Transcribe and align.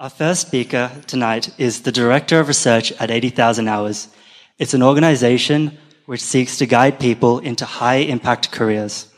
Our 0.00 0.10
first 0.10 0.42
speaker 0.42 0.92
tonight 1.08 1.50
is 1.58 1.82
the 1.82 1.90
Director 1.90 2.38
of 2.38 2.46
Research 2.46 2.92
at 3.00 3.10
80,000 3.10 3.66
Hours. 3.66 4.06
It's 4.56 4.72
an 4.72 4.80
organization 4.84 5.76
which 6.06 6.22
seeks 6.22 6.56
to 6.58 6.66
guide 6.66 7.00
people 7.00 7.40
into 7.40 7.64
high 7.64 7.96
impact 7.96 8.52
careers. 8.52 9.12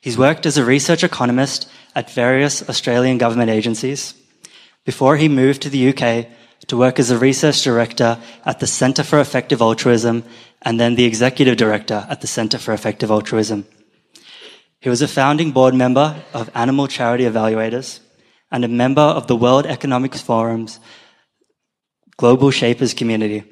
He's 0.00 0.16
worked 0.16 0.46
as 0.46 0.56
a 0.56 0.64
research 0.64 1.04
economist 1.04 1.68
at 1.94 2.10
various 2.10 2.66
Australian 2.70 3.18
government 3.18 3.50
agencies 3.50 4.14
before 4.86 5.18
he 5.18 5.28
moved 5.28 5.60
to 5.60 5.68
the 5.68 5.90
UK 5.90 6.26
to 6.68 6.78
work 6.78 6.98
as 6.98 7.10
a 7.10 7.18
research 7.18 7.60
director 7.60 8.18
at 8.46 8.60
the 8.60 8.66
Centre 8.66 9.04
for 9.04 9.20
Effective 9.20 9.60
Altruism 9.60 10.24
and 10.62 10.80
then 10.80 10.94
the 10.94 11.04
executive 11.04 11.58
director 11.58 12.06
at 12.08 12.22
the 12.22 12.26
Centre 12.26 12.56
for 12.56 12.72
Effective 12.72 13.10
Altruism. 13.10 13.66
He 14.80 14.88
was 14.88 15.02
a 15.02 15.06
founding 15.06 15.52
board 15.52 15.74
member 15.74 16.22
of 16.32 16.48
Animal 16.54 16.88
Charity 16.88 17.24
Evaluators 17.24 18.00
and 18.50 18.64
a 18.64 18.68
member 18.68 19.00
of 19.00 19.26
the 19.26 19.36
World 19.36 19.66
Economic 19.66 20.12
Forum's 20.12 20.80
Global 22.16 22.50
Shapers 22.50 22.94
community. 22.94 23.44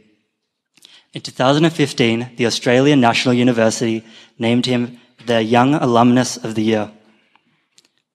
In 1.12 1.20
2015, 1.20 2.36
the 2.36 2.46
Australian 2.46 3.00
National 3.00 3.34
University 3.34 4.04
named 4.38 4.66
him 4.66 4.98
their 5.26 5.40
Young 5.40 5.74
Alumnus 5.74 6.36
of 6.36 6.54
the 6.54 6.62
Year. 6.62 6.90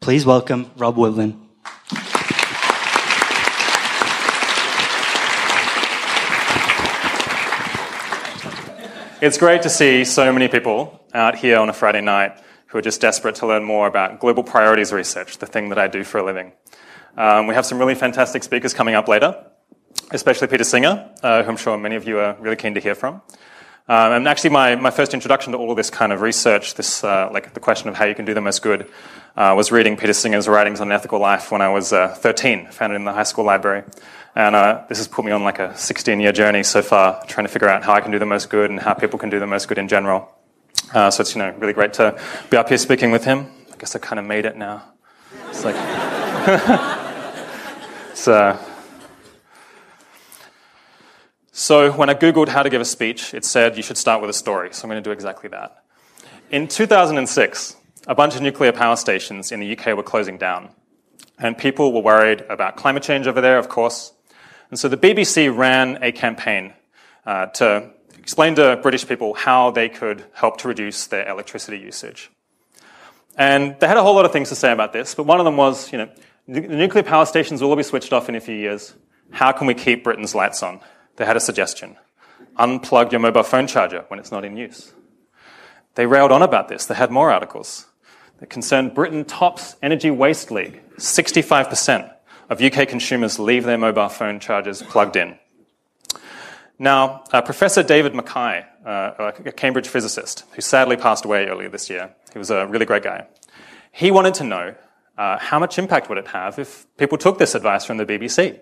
Please 0.02 0.26
welcome 0.26 0.72
Rob 0.78 0.96
Wiblin. 0.96 1.38
It's 9.20 9.38
great 9.38 9.64
to 9.64 9.70
see 9.70 10.06
so 10.06 10.32
many 10.32 10.48
people 10.48 11.04
out 11.14 11.36
here 11.36 11.58
on 11.58 11.70
a 11.70 11.74
Friday 11.74 12.02
night 12.02 12.40
who 12.68 12.78
are 12.78 12.82
just 12.82 13.02
desperate 13.02 13.36
to 13.36 13.48
learn 13.48 13.64
more 13.64 13.88
about 13.88 14.20
global 14.20 14.44
priorities 14.44 14.92
research, 14.94 15.38
the 15.38 15.46
thing 15.46 15.70
that 15.70 15.80
I 15.80 15.88
do 15.88 16.04
for 16.04 16.20
a 16.20 16.24
living. 16.24 16.52
Um, 17.18 17.48
we 17.48 17.56
have 17.56 17.66
some 17.66 17.80
really 17.80 17.96
fantastic 17.96 18.44
speakers 18.44 18.74
coming 18.74 18.94
up 18.94 19.08
later, 19.08 19.46
especially 20.12 20.48
Peter 20.48 20.64
Singer, 20.64 21.10
uh, 21.24 21.44
who 21.44 21.50
I'm 21.50 21.58
sure 21.58 21.78
many 21.78 21.96
of 21.96 22.08
you 22.08 22.20
are 22.20 22.36
really 22.40 22.56
keen 22.56 22.74
to 22.76 22.80
hear 22.80 22.96
from. 22.96 23.22
Um, 23.90 24.12
and 24.12 24.28
actually, 24.28 24.50
my, 24.50 24.76
my 24.76 24.92
first 24.92 25.14
introduction 25.14 25.54
to 25.54 25.58
all 25.58 25.72
of 25.72 25.78
this 25.78 25.90
kind 25.90 26.12
of 26.12 26.20
research, 26.20 26.76
this 26.76 27.06
uh, 27.06 27.30
like 27.32 27.54
the 27.54 27.62
question 27.62 27.88
of 27.88 27.96
how 27.96 28.04
you 28.04 28.14
can 28.14 28.26
do 28.26 28.34
the 28.34 28.42
most 28.42 28.62
good, 28.62 28.92
uh, 29.38 29.54
was 29.56 29.72
reading 29.72 29.96
Peter 29.96 30.12
Singer's 30.12 30.48
writings 30.50 30.82
on 30.82 30.92
ethical 30.92 31.20
life 31.20 31.52
when 31.54 31.62
I 31.62 31.70
was 31.70 31.94
uh, 31.94 32.10
13, 32.10 32.68
found 32.68 32.92
it 32.92 32.98
in 32.98 33.06
the 33.06 33.14
high 33.14 33.24
school 33.24 33.46
library. 33.46 33.84
And 34.36 34.56
uh, 34.56 34.84
this 34.90 34.98
has 34.98 35.08
put 35.08 35.24
me 35.24 35.32
on 35.32 35.44
like 35.44 35.60
a 35.60 35.76
16 35.78 36.20
year 36.20 36.34
journey 36.34 36.64
so 36.64 36.82
far, 36.82 37.24
trying 37.28 37.48
to 37.48 37.52
figure 37.52 37.70
out 37.70 37.84
how 37.84 37.94
I 37.94 38.02
can 38.02 38.12
do 38.12 38.20
the 38.20 38.26
most 38.26 38.50
good 38.50 38.70
and 38.70 38.80
how 38.80 38.94
people 38.94 39.18
can 39.18 39.30
do 39.30 39.40
the 39.40 39.48
most 39.48 39.70
good 39.70 39.78
in 39.78 39.88
general. 39.88 40.37
Uh, 40.94 41.12
so 41.12 41.22
it's 41.22 41.36
you 41.36 41.40
know 41.40 41.54
really 41.58 41.74
great 41.74 41.94
to 41.94 42.20
be 42.50 42.58
up 42.58 42.70
here 42.70 42.78
speaking 42.78 43.12
with 43.12 43.26
him. 43.26 43.52
I 43.74 43.78
guess 43.78 43.96
I 43.96 44.00
kind 44.00 44.20
of 44.20 44.26
made 44.26 44.46
it 44.46 44.56
now. 44.58 44.84
It's 45.50 45.64
like. 45.66 45.76
Uh... 48.28 48.58
So 51.52 51.92
when 51.92 52.10
I 52.10 52.14
googled 52.14 52.50
how 52.50 52.62
to 52.62 52.70
give 52.70 52.82
a 52.82 52.86
speech, 52.86 53.34
it 53.34 53.46
said 53.46 53.78
you 53.78 53.84
should 53.84 53.98
start 53.98 54.22
with 54.22 54.30
a 54.30 54.34
story. 54.34 54.74
So 54.74 54.84
I'm 54.84 54.90
going 54.90 55.02
to 55.02 55.08
do 55.08 55.12
exactly 55.12 55.50
that. 55.50 55.84
In 56.52 56.68
2006, 56.68 57.76
a 58.08 58.16
bunch 58.16 58.36
of 58.36 58.42
nuclear 58.42 58.72
power 58.72 58.96
stations 58.96 59.52
in 59.52 59.60
the 59.60 59.78
UK 59.78 59.96
were 59.96 60.04
closing 60.04 60.38
down, 60.38 60.70
and 61.40 61.58
people 61.58 61.94
were 61.94 62.02
worried 62.02 62.42
about 62.50 62.76
climate 62.76 63.02
change 63.02 63.28
over 63.28 63.42
there, 63.42 63.58
of 63.58 63.70
course. 63.70 64.14
And 64.70 64.80
so 64.80 64.88
the 64.88 64.98
BBC 64.98 65.56
ran 65.56 65.98
a 66.04 66.12
campaign 66.12 66.74
uh, 67.26 67.48
to 67.48 67.92
explain 68.28 68.56
to 68.56 68.76
British 68.82 69.08
people 69.08 69.34
how 69.34 69.72
they 69.72 69.88
could 69.88 70.26
help 70.34 70.58
to 70.58 70.68
reduce 70.68 71.08
their 71.08 71.26
electricity 71.30 71.78
usage. 71.78 72.30
And 73.38 73.80
they 73.80 73.88
had 73.88 73.96
a 73.96 74.04
whole 74.04 74.16
lot 74.16 74.26
of 74.26 74.34
things 74.34 74.50
to 74.50 74.56
say 74.56 74.74
about 74.74 74.92
this, 74.92 75.16
but 75.16 75.24
one 75.24 75.40
of 75.40 75.46
them 75.46 75.56
was, 75.56 75.94
you 75.94 75.98
know, 75.98 76.10
the 76.46 76.60
nuclear 76.60 77.04
power 77.04 77.26
stations 77.26 77.62
will 77.62 77.70
all 77.70 77.78
be 77.78 77.84
switched 77.84 78.12
off 78.12 78.28
in 78.28 78.36
a 78.36 78.42
few 78.42 78.54
years. 78.54 78.96
How 79.32 79.54
can 79.54 79.66
we 79.66 79.74
keep 79.74 80.04
Britain's 80.04 80.36
lights 80.36 80.62
on? 80.62 80.82
They 81.16 81.24
had 81.24 81.38
a 81.38 81.40
suggestion. 81.40 81.96
Unplug 82.58 83.14
your 83.14 83.22
mobile 83.22 83.44
phone 83.44 83.66
charger 83.66 84.04
when 84.10 84.20
it's 84.20 84.32
not 84.32 84.44
in 84.44 84.58
use. 84.58 84.92
They 85.96 86.06
railed 86.06 86.34
on 86.34 86.42
about 86.42 86.68
this. 86.68 86.86
They 86.86 86.96
had 86.96 87.12
more 87.12 87.32
articles 87.32 87.86
that 88.40 88.50
concerned 88.50 88.94
Britain 88.94 89.24
tops 89.24 89.78
energy 89.82 90.12
waste 90.12 90.52
league. 90.52 90.82
65% 90.98 92.14
of 92.50 92.62
UK 92.62 92.90
consumers 92.90 93.40
leave 93.40 93.64
their 93.64 93.78
mobile 93.78 94.10
phone 94.10 94.42
chargers 94.42 94.82
plugged 94.82 95.16
in. 95.16 95.40
Now, 96.80 97.24
uh, 97.32 97.42
Professor 97.42 97.82
David 97.82 98.14
MacKay, 98.14 98.66
uh, 98.86 99.32
a 99.46 99.52
Cambridge 99.52 99.88
physicist 99.88 100.44
who 100.54 100.62
sadly 100.62 100.96
passed 100.96 101.26
away 101.26 101.48
earlier 101.48 101.70
this 101.70 101.90
year, 101.90 102.14
he 102.32 102.38
was 102.38 102.52
a 102.52 102.68
really 102.68 102.86
great 102.86 103.04
guy. 103.04 103.28
He 103.92 104.12
wanted 104.12 104.36
to 104.36 104.44
know 104.44 104.76
uh, 105.18 105.40
how 105.40 105.58
much 105.58 105.80
impact 105.80 106.08
would 106.10 106.20
it 106.20 106.28
have 106.28 106.60
if 106.60 106.86
people 106.98 107.18
took 107.18 107.40
this 107.40 107.56
advice 107.56 107.84
from 107.84 107.98
the 107.98 108.06
BBC 108.06 108.60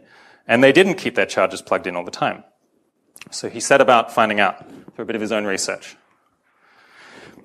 and 0.48 0.64
they 0.64 0.72
didn't 0.72 0.96
keep 0.96 1.16
their 1.16 1.26
chargers 1.26 1.62
plugged 1.62 1.88
in 1.88 1.96
all 1.96 2.06
the 2.06 2.12
time. 2.12 2.46
So 3.32 3.50
he 3.50 3.60
set 3.60 3.82
about 3.82 4.14
finding 4.14 4.40
out 4.40 4.66
through 4.96 5.04
a 5.04 5.06
bit 5.06 5.16
of 5.16 5.22
his 5.22 5.34
own 5.34 5.46
research. 5.46 5.98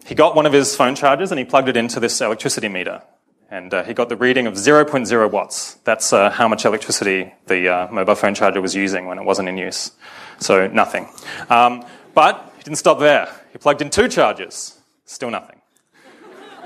He 0.07 0.15
got 0.15 0.37
one 0.37 0.47
of 0.47 0.53
his 0.53 0.77
phone 0.77 0.95
chargers 0.95 1.33
and 1.33 1.39
he 1.39 1.45
plugged 1.45 1.69
it 1.69 1.77
into 1.77 1.99
this 1.99 2.21
electricity 2.21 2.69
meter 2.69 3.03
and 3.51 3.75
uh, 3.75 3.83
he 3.83 3.93
got 3.93 4.09
the 4.09 4.17
reading 4.17 4.47
of 4.47 4.55
0.0 4.55 5.31
watts. 5.31 5.75
That's 5.85 6.13
uh, 6.13 6.31
how 6.31 6.47
much 6.47 6.65
electricity 6.65 7.35
the 7.47 7.69
uh, 7.69 7.93
mobile 7.93 8.15
phone 8.15 8.35
charger 8.35 8.61
was 8.61 8.77
using 8.77 9.07
when 9.07 9.19
it 9.19 9.25
wasn't 9.25 9.49
in 9.49 9.57
use. 9.57 9.91
So 10.39 10.69
nothing. 10.69 11.09
Um, 11.49 11.85
but 12.15 12.53
he 12.57 12.63
didn't 12.63 12.79
stop 12.79 13.01
there. 13.01 13.29
He 13.53 13.59
plugged 13.59 13.83
in 13.83 13.91
two 13.91 14.09
chargers. 14.09 14.79
Still 15.05 15.31
nothing. 15.31 15.61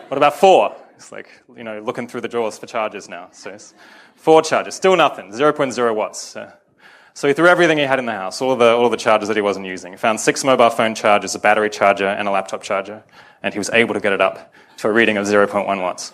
what 0.09 0.19
about 0.19 0.34
four? 0.34 0.77
It's 0.97 1.11
like, 1.11 1.28
you 1.56 1.65
know, 1.65 1.81
looking 1.81 2.06
through 2.06 2.21
the 2.21 2.28
drawers 2.28 2.59
for 2.59 2.67
chargers 2.67 3.09
now. 3.09 3.28
So 3.33 3.56
four 4.16 4.43
chargers. 4.43 4.75
Still 4.75 4.95
nothing. 4.95 5.31
0.0 5.33 5.95
watts. 5.95 6.37
so 7.15 7.28
he 7.28 7.33
threw 7.33 7.47
everything 7.47 7.78
he 7.78 7.84
had 7.84 7.99
in 7.99 8.05
the 8.05 8.12
house, 8.12 8.43
all 8.43 8.56
the, 8.56 8.77
all 8.77 8.91
the 8.91 8.99
chargers 8.99 9.28
that 9.28 9.37
he 9.39 9.43
wasn't 9.43 9.65
using. 9.65 9.93
He 9.93 9.97
found 9.97 10.21
six 10.21 10.45
mobile 10.45 10.69
phone 10.69 10.95
chargers, 10.95 11.34
a 11.34 11.39
battery 11.39 11.71
charger, 11.71 12.09
and 12.09 12.28
a 12.28 12.31
laptop 12.31 12.62
charger. 12.62 13.03
And 13.43 13.55
he 13.55 13.59
was 13.59 13.71
able 13.71 13.95
to 13.95 14.01
get 14.01 14.12
it 14.12 14.21
up 14.21 14.53
to 14.78 14.89
a 14.89 14.93
reading 14.93 15.16
of 15.16 15.27
0.1 15.27 15.66
watts. 15.81 16.12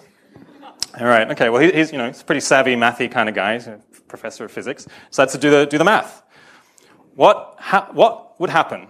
All 0.98 1.06
right, 1.06 1.30
okay, 1.30 1.50
well, 1.50 1.62
he's, 1.62 1.92
you 1.92 1.98
know, 1.98 2.08
he's 2.08 2.20
a 2.20 2.24
pretty 2.24 2.40
savvy, 2.40 2.74
mathy 2.74 3.10
kind 3.10 3.28
of 3.28 3.34
guy. 3.34 3.54
He's 3.54 3.68
a 3.68 3.80
professor 4.08 4.44
of 4.44 4.50
physics. 4.50 4.86
So 5.10 5.24
to 5.24 5.38
do 5.38 5.50
the, 5.50 5.66
do 5.66 5.78
the 5.78 5.84
math. 5.84 6.22
What, 7.14 7.54
ha- 7.58 7.88
what 7.92 8.40
would 8.40 8.50
happen 8.50 8.88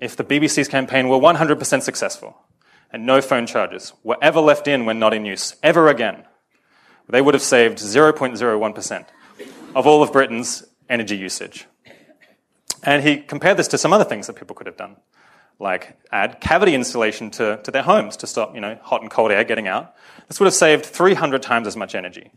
if 0.00 0.16
the 0.16 0.24
BBC's 0.24 0.68
campaign 0.68 1.08
were 1.08 1.18
100% 1.18 1.82
successful 1.82 2.36
and 2.92 3.06
no 3.06 3.20
phone 3.20 3.46
charges 3.46 3.92
were 4.04 4.18
ever 4.22 4.40
left 4.40 4.68
in 4.68 4.86
when 4.86 4.98
not 4.98 5.14
in 5.14 5.24
use, 5.24 5.56
ever 5.62 5.88
again? 5.88 6.24
They 7.08 7.20
would 7.20 7.34
have 7.34 7.42
saved 7.42 7.78
0.01% 7.78 9.06
of 9.74 9.86
all 9.86 10.02
of 10.02 10.12
Britain's 10.12 10.64
energy 10.88 11.16
usage. 11.16 11.66
And 12.84 13.02
he 13.02 13.18
compared 13.18 13.56
this 13.56 13.68
to 13.68 13.78
some 13.78 13.92
other 13.92 14.04
things 14.04 14.28
that 14.28 14.36
people 14.36 14.54
could 14.54 14.66
have 14.66 14.76
done 14.76 14.96
like 15.58 15.96
add 16.10 16.40
cavity 16.40 16.74
insulation 16.74 17.30
to, 17.32 17.60
to 17.62 17.70
their 17.70 17.82
homes 17.82 18.16
to 18.18 18.26
stop 18.26 18.54
you 18.54 18.60
know, 18.60 18.78
hot 18.82 19.02
and 19.02 19.10
cold 19.10 19.30
air 19.30 19.44
getting 19.44 19.68
out. 19.68 19.94
This 20.28 20.40
would 20.40 20.46
have 20.46 20.54
saved 20.54 20.84
300 20.84 21.42
times 21.42 21.66
as 21.66 21.76
much 21.76 21.94
energy. 21.94 22.30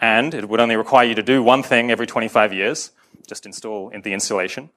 And 0.00 0.34
it 0.34 0.48
would 0.48 0.60
only 0.60 0.76
require 0.76 1.06
you 1.06 1.14
to 1.14 1.22
do 1.22 1.42
one 1.42 1.62
thing 1.62 1.90
every 1.90 2.06
25 2.06 2.52
years, 2.52 2.92
just 3.26 3.46
install 3.46 3.90
in 3.90 4.02
the 4.02 4.12
insulation. 4.12 4.70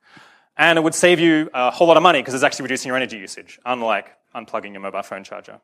And 0.57 0.77
it 0.77 0.81
would 0.81 0.95
save 0.95 1.19
you 1.19 1.49
a 1.53 1.71
whole 1.71 1.87
lot 1.87 1.97
of 1.97 2.03
money 2.03 2.19
because 2.19 2.33
it's 2.33 2.43
actually 2.43 2.63
reducing 2.63 2.89
your 2.89 2.97
energy 2.97 3.17
usage, 3.17 3.59
unlike 3.65 4.15
unplugging 4.33 4.71
your 4.71 4.81
mobile 4.81 5.01
phone 5.01 5.23
charger. 5.23 5.59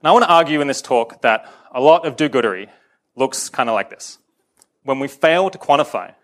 And 0.00 0.08
I 0.08 0.12
want 0.12 0.24
to 0.24 0.30
argue 0.30 0.60
in 0.60 0.68
this 0.68 0.80
talk 0.80 1.20
that 1.22 1.50
a 1.72 1.80
lot 1.80 2.06
of 2.06 2.16
do-goodery 2.16 2.68
looks 3.16 3.48
kind 3.50 3.68
of 3.68 3.74
like 3.74 3.90
this. 3.90 4.18
When 4.82 4.98
we 4.98 5.08
fail 5.08 5.50
to 5.50 5.58
quantify 5.58 6.14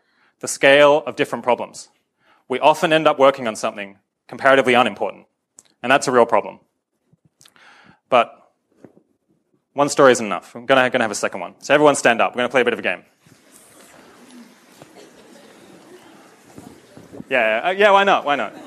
the 0.41 0.49
scale 0.49 1.03
of 1.07 1.17
different 1.17 1.45
problems, 1.45 1.89
we 2.49 2.59
often 2.59 2.93
end 2.93 3.07
up 3.07 3.19
working 3.19 3.47
on 3.47 3.57
something 3.57 3.99
comparatively 4.29 4.75
unimportant. 4.75 5.27
And 5.83 5.91
that's 5.91 6.09
a 6.09 6.13
real 6.13 6.27
problem. 6.27 6.61
But 8.09 8.33
one 9.73 9.89
story 9.89 10.13
isn't 10.13 10.25
enough. 10.25 10.55
I'm 10.55 10.67
going 10.67 10.91
to 10.91 10.99
have 10.99 11.11
a 11.11 11.15
second 11.15 11.41
one. 11.41 11.55
So 11.59 11.75
everyone 11.75 11.97
stand 11.97 12.21
up. 12.21 12.33
We're 12.33 12.41
going 12.41 12.49
to 12.49 12.53
play 12.53 12.63
a 12.63 12.65
bit 12.65 12.73
of 12.73 12.79
a 12.79 12.83
game. 12.83 13.05
Yeah, 17.29 17.63
uh, 17.65 17.71
yeah, 17.71 17.91
why 17.91 18.05
not? 18.05 18.25
Why 18.25 18.37
not? 18.37 18.55
you 18.55 18.63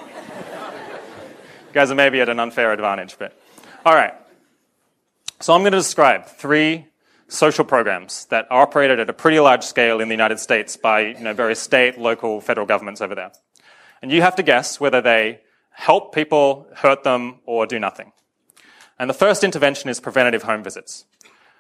guys 1.73 1.91
are 1.91 1.95
maybe 1.95 2.19
at 2.19 2.27
an 2.27 2.39
unfair 2.39 2.73
advantage, 2.73 3.15
but 3.17 3.39
all 3.85 3.93
right. 3.93 4.13
So 5.39 5.53
I'm 5.53 5.61
going 5.61 5.71
to 5.71 5.77
describe 5.77 6.25
three 6.25 6.87
social 7.29 7.63
programs 7.63 8.25
that 8.25 8.47
are 8.49 8.63
operated 8.63 8.99
at 8.99 9.09
a 9.09 9.13
pretty 9.13 9.39
large 9.39 9.63
scale 9.63 10.01
in 10.01 10.09
the 10.09 10.13
United 10.13 10.39
States 10.39 10.75
by 10.75 10.99
you 10.99 11.19
know, 11.19 11.33
various 11.33 11.61
state, 11.61 11.97
local, 11.97 12.41
federal 12.41 12.67
governments 12.67 12.99
over 12.99 13.15
there. 13.15 13.31
And 14.01 14.11
you 14.11 14.21
have 14.21 14.35
to 14.35 14.43
guess 14.43 14.79
whether 14.79 14.99
they 14.99 15.39
help 15.79 16.13
people, 16.13 16.67
hurt 16.75 17.05
them, 17.05 17.39
or 17.45 17.65
do 17.65 17.79
nothing. 17.79 18.11
And 18.99 19.09
the 19.09 19.13
first 19.13 19.45
intervention 19.45 19.89
is 19.89 20.01
preventative 20.01 20.43
home 20.43 20.61
visits. 20.61 21.05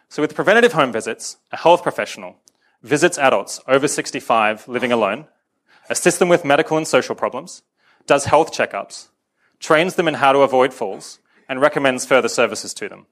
So 0.09 0.21
with 0.21 0.35
preventative 0.35 0.73
home 0.73 0.91
visits, 0.91 1.37
a 1.53 1.57
health 1.57 1.83
professional 1.83 2.35
visits 2.83 3.17
adults 3.17 3.61
over 3.65 3.87
65 3.87 4.67
living 4.67 4.91
alone, 4.91 5.27
assists 5.89 6.19
them 6.19 6.27
with 6.27 6.43
medical 6.43 6.75
and 6.75 6.85
social 6.85 7.15
problems, 7.15 7.63
does 8.07 8.25
health 8.25 8.51
checkups, 8.51 9.07
trains 9.59 9.95
them 9.95 10.07
in 10.07 10.15
how 10.15 10.33
to 10.33 10.39
avoid 10.39 10.73
falls, 10.73 11.19
and 11.47 11.61
recommends 11.61 12.05
further 12.05 12.27
services 12.27 12.73
to 12.73 12.89
them. 12.89 13.05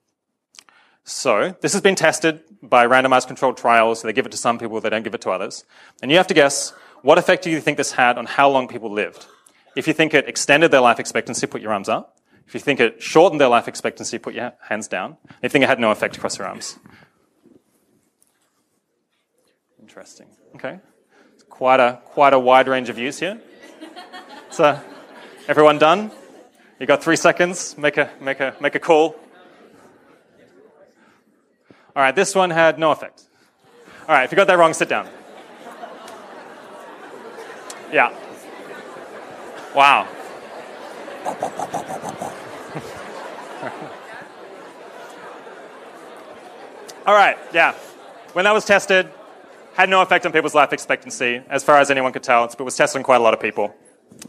So 1.05 1.55
this 1.61 1.71
has 1.71 1.81
been 1.81 1.95
tested 1.95 2.41
by 2.61 2.85
randomized 2.85 3.27
controlled 3.27 3.55
trials. 3.55 4.01
They 4.01 4.11
give 4.11 4.25
it 4.25 4.33
to 4.33 4.37
some 4.37 4.59
people, 4.59 4.81
they 4.81 4.89
don't 4.89 5.03
give 5.03 5.15
it 5.15 5.21
to 5.21 5.31
others. 5.31 5.63
And 6.01 6.11
you 6.11 6.17
have 6.17 6.27
to 6.27 6.33
guess 6.33 6.73
what 7.01 7.17
effect 7.17 7.45
do 7.45 7.49
you 7.49 7.61
think 7.61 7.77
this 7.77 7.93
had 7.93 8.17
on 8.17 8.25
how 8.25 8.49
long 8.49 8.67
people 8.67 8.91
lived? 8.91 9.25
If 9.77 9.85
you 9.85 9.93
think 9.93 10.15
it 10.15 10.27
extended 10.27 10.71
their 10.71 10.81
life 10.81 10.99
expectancy, 10.99 11.45
put 11.45 11.61
your 11.61 11.71
arms 11.71 11.87
up. 11.87 12.17
If 12.47 12.55
you 12.55 12.59
think 12.59 12.79
it 12.79 12.99
shortened 12.99 13.39
their 13.39 13.47
life 13.47 13.67
expectancy, 13.67 14.17
put 14.17 14.33
your 14.33 14.53
hands 14.59 14.87
down. 14.87 15.17
If 15.23 15.43
you 15.43 15.49
think 15.49 15.63
it 15.65 15.67
had 15.67 15.79
no 15.79 15.91
effect, 15.91 16.19
cross 16.19 16.39
your 16.39 16.47
arms. 16.47 16.79
Interesting. 19.79 20.25
Okay. 20.55 20.79
It's 21.35 21.43
quite 21.43 21.79
a, 21.79 22.01
quite 22.05 22.33
a 22.33 22.39
wide 22.39 22.67
range 22.67 22.89
of 22.89 22.95
views 22.95 23.19
here. 23.19 23.39
So, 24.49 24.81
everyone 25.47 25.77
done? 25.77 26.09
You 26.79 26.87
got 26.87 27.03
three 27.03 27.15
seconds. 27.15 27.77
Make 27.77 27.97
a, 27.97 28.09
make 28.19 28.39
a, 28.39 28.55
make 28.59 28.73
a 28.73 28.79
call. 28.79 29.15
All 31.95 32.01
right, 32.01 32.15
this 32.15 32.33
one 32.33 32.49
had 32.49 32.79
no 32.79 32.89
effect. 32.89 33.25
All 34.07 34.15
right, 34.15 34.23
if 34.23 34.31
you 34.31 34.37
got 34.37 34.47
that 34.47 34.57
wrong, 34.57 34.73
sit 34.73 34.89
down. 34.89 35.07
Yeah. 37.93 38.11
Wow. 39.77 40.07
All 47.05 47.13
right, 47.13 47.37
yeah. 47.53 47.75
When 48.33 48.45
that 48.45 48.55
was 48.55 48.65
tested, 48.65 49.07
had 49.75 49.87
no 49.87 50.01
effect 50.01 50.25
on 50.25 50.31
people's 50.31 50.55
life 50.55 50.73
expectancy, 50.73 51.43
as 51.47 51.63
far 51.63 51.79
as 51.79 51.91
anyone 51.91 52.11
could 52.11 52.23
tell. 52.23 52.43
It 52.43 52.59
was 52.59 52.75
tested 52.75 52.97
on 52.97 53.03
quite 53.03 53.17
a 53.17 53.23
lot 53.23 53.35
of 53.35 53.39
people. 53.39 53.75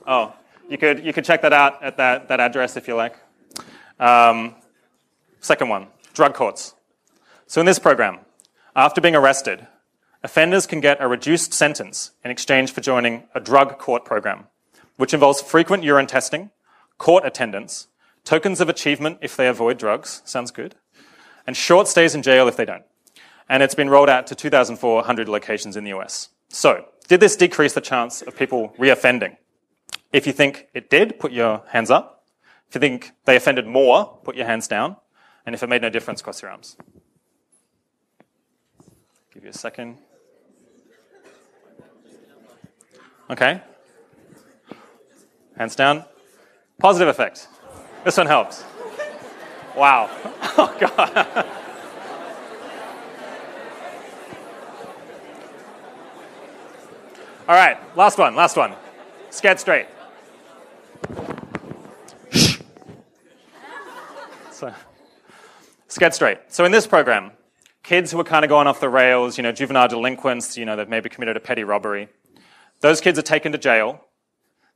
Oh, 0.06 0.34
you 0.68 0.76
could, 0.76 1.02
you 1.02 1.14
could 1.14 1.24
check 1.24 1.40
that 1.40 1.54
out 1.54 1.82
at 1.82 1.96
that, 1.96 2.28
that 2.28 2.40
address 2.40 2.76
if 2.76 2.86
you 2.86 2.94
like. 2.94 3.16
Um, 3.98 4.54
second 5.40 5.70
one, 5.70 5.86
drug 6.12 6.34
courts. 6.34 6.74
So 7.46 7.60
in 7.60 7.66
this 7.66 7.78
program, 7.78 8.18
after 8.76 9.00
being 9.00 9.16
arrested, 9.16 9.66
offenders 10.22 10.66
can 10.66 10.80
get 10.80 10.98
a 11.00 11.08
reduced 11.08 11.54
sentence 11.54 12.10
in 12.22 12.30
exchange 12.30 12.70
for 12.70 12.82
joining 12.82 13.22
a 13.34 13.40
drug 13.40 13.78
court 13.78 14.04
program, 14.04 14.44
which 14.98 15.14
involves 15.14 15.40
frequent 15.40 15.84
urine 15.84 16.06
testing, 16.06 16.50
court 16.98 17.24
attendance, 17.24 17.86
tokens 18.24 18.60
of 18.60 18.68
achievement 18.68 19.16
if 19.22 19.36
they 19.36 19.48
avoid 19.48 19.78
drugs, 19.78 20.20
sounds 20.26 20.50
good, 20.50 20.74
and 21.46 21.56
short 21.56 21.88
stays 21.88 22.14
in 22.14 22.22
jail 22.22 22.46
if 22.46 22.56
they 22.56 22.64
don't. 22.66 22.82
And 23.48 23.62
it's 23.62 23.76
been 23.76 23.88
rolled 23.88 24.10
out 24.10 24.26
to 24.26 24.34
2,400 24.34 25.28
locations 25.28 25.76
in 25.76 25.84
the 25.84 25.94
US. 25.94 26.28
So, 26.50 26.84
did 27.06 27.20
this 27.20 27.36
decrease 27.36 27.72
the 27.72 27.80
chance 27.80 28.20
of 28.22 28.36
people 28.36 28.74
reoffending? 28.76 29.36
If 30.12 30.26
you 30.26 30.32
think 30.32 30.68
it 30.74 30.90
did, 30.90 31.18
put 31.18 31.32
your 31.32 31.62
hands 31.68 31.90
up. 31.90 32.26
If 32.68 32.74
you 32.74 32.80
think 32.80 33.12
they 33.24 33.36
offended 33.36 33.66
more, 33.66 34.18
put 34.24 34.36
your 34.36 34.46
hands 34.46 34.68
down. 34.68 34.96
And 35.46 35.54
if 35.54 35.62
it 35.62 35.68
made 35.68 35.80
no 35.80 35.90
difference, 35.90 36.20
cross 36.20 36.42
your 36.42 36.50
arms. 36.50 36.76
Give 39.32 39.44
you 39.44 39.50
a 39.50 39.54
second. 39.54 39.98
Okay. 43.30 43.62
Hands 45.58 45.74
down. 45.74 46.04
Positive 46.78 47.08
effect. 47.08 47.48
This 48.04 48.16
one 48.16 48.26
helps. 48.26 48.64
Wow. 49.76 50.10
Oh, 50.60 50.76
God. 50.80 51.46
All 57.48 57.54
right, 57.54 57.78
last 57.96 58.18
one, 58.18 58.34
last 58.34 58.56
one. 58.56 58.74
Scared 59.30 59.58
straight. 59.60 59.86
so, 64.50 64.74
scared 65.86 66.12
straight. 66.12 66.38
So 66.48 66.64
in 66.64 66.72
this 66.72 66.86
program, 66.86 67.30
kids 67.82 68.10
who 68.10 68.20
are 68.20 68.24
kind 68.24 68.44
of 68.44 68.48
going 68.48 68.66
off 68.66 68.80
the 68.80 68.90
rails, 68.90 69.38
you 69.38 69.42
know, 69.42 69.52
juvenile 69.52 69.88
delinquents, 69.88 70.58
you 70.58 70.66
know, 70.66 70.76
they've 70.76 70.88
maybe 70.88 71.08
committed 71.08 71.36
a 71.38 71.40
petty 71.40 71.64
robbery, 71.64 72.08
those 72.80 73.00
kids 73.00 73.18
are 73.18 73.22
taken 73.22 73.52
to 73.52 73.58
jail. 73.58 74.04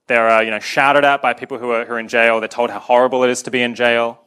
They're, 0.07 0.29
uh, 0.29 0.41
you 0.41 0.51
know, 0.51 0.59
shouted 0.59 1.05
at 1.05 1.23
by 1.23 1.33
people 1.33 1.59
who 1.59 1.71
are, 1.71 1.85
who 1.85 1.95
are 1.95 1.99
in 1.99 2.09
jail. 2.09 2.41
They're 2.41 2.49
told 2.49 2.71
how 2.71 2.81
horrible 2.81 3.23
it 3.25 3.31
is 3.31 3.43
to 3.45 3.51
be 3.51 3.63
in 3.63 3.75
jail. 3.75 4.21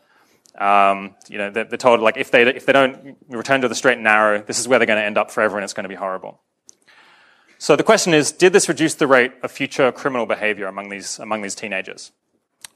Um, 0.57 1.15
you 1.27 1.37
know, 1.37 1.49
they're, 1.51 1.65
they're, 1.65 1.77
told 1.77 1.99
like 1.99 2.15
if 2.15 2.31
they 2.31 2.43
if 2.43 2.65
they 2.65 2.71
don't 2.71 3.17
return 3.27 3.61
to 3.61 3.67
the 3.67 3.75
straight 3.75 3.95
and 3.95 4.03
narrow, 4.03 4.41
this 4.41 4.57
is 4.57 4.67
where 4.67 4.79
they're 4.79 4.85
going 4.85 4.99
to 4.99 5.05
end 5.05 5.17
up 5.17 5.29
forever, 5.29 5.57
and 5.57 5.63
it's 5.65 5.73
going 5.73 5.83
to 5.83 5.89
be 5.89 5.95
horrible. 5.95 6.39
So 7.57 7.75
the 7.75 7.83
question 7.83 8.13
is, 8.13 8.31
did 8.31 8.53
this 8.53 8.69
reduce 8.69 8.95
the 8.95 9.07
rate 9.07 9.33
of 9.43 9.51
future 9.51 9.91
criminal 9.91 10.25
behavior 10.25 10.67
among 10.67 10.89
these 10.89 11.19
among 11.19 11.41
these 11.41 11.55
teenagers? 11.55 12.11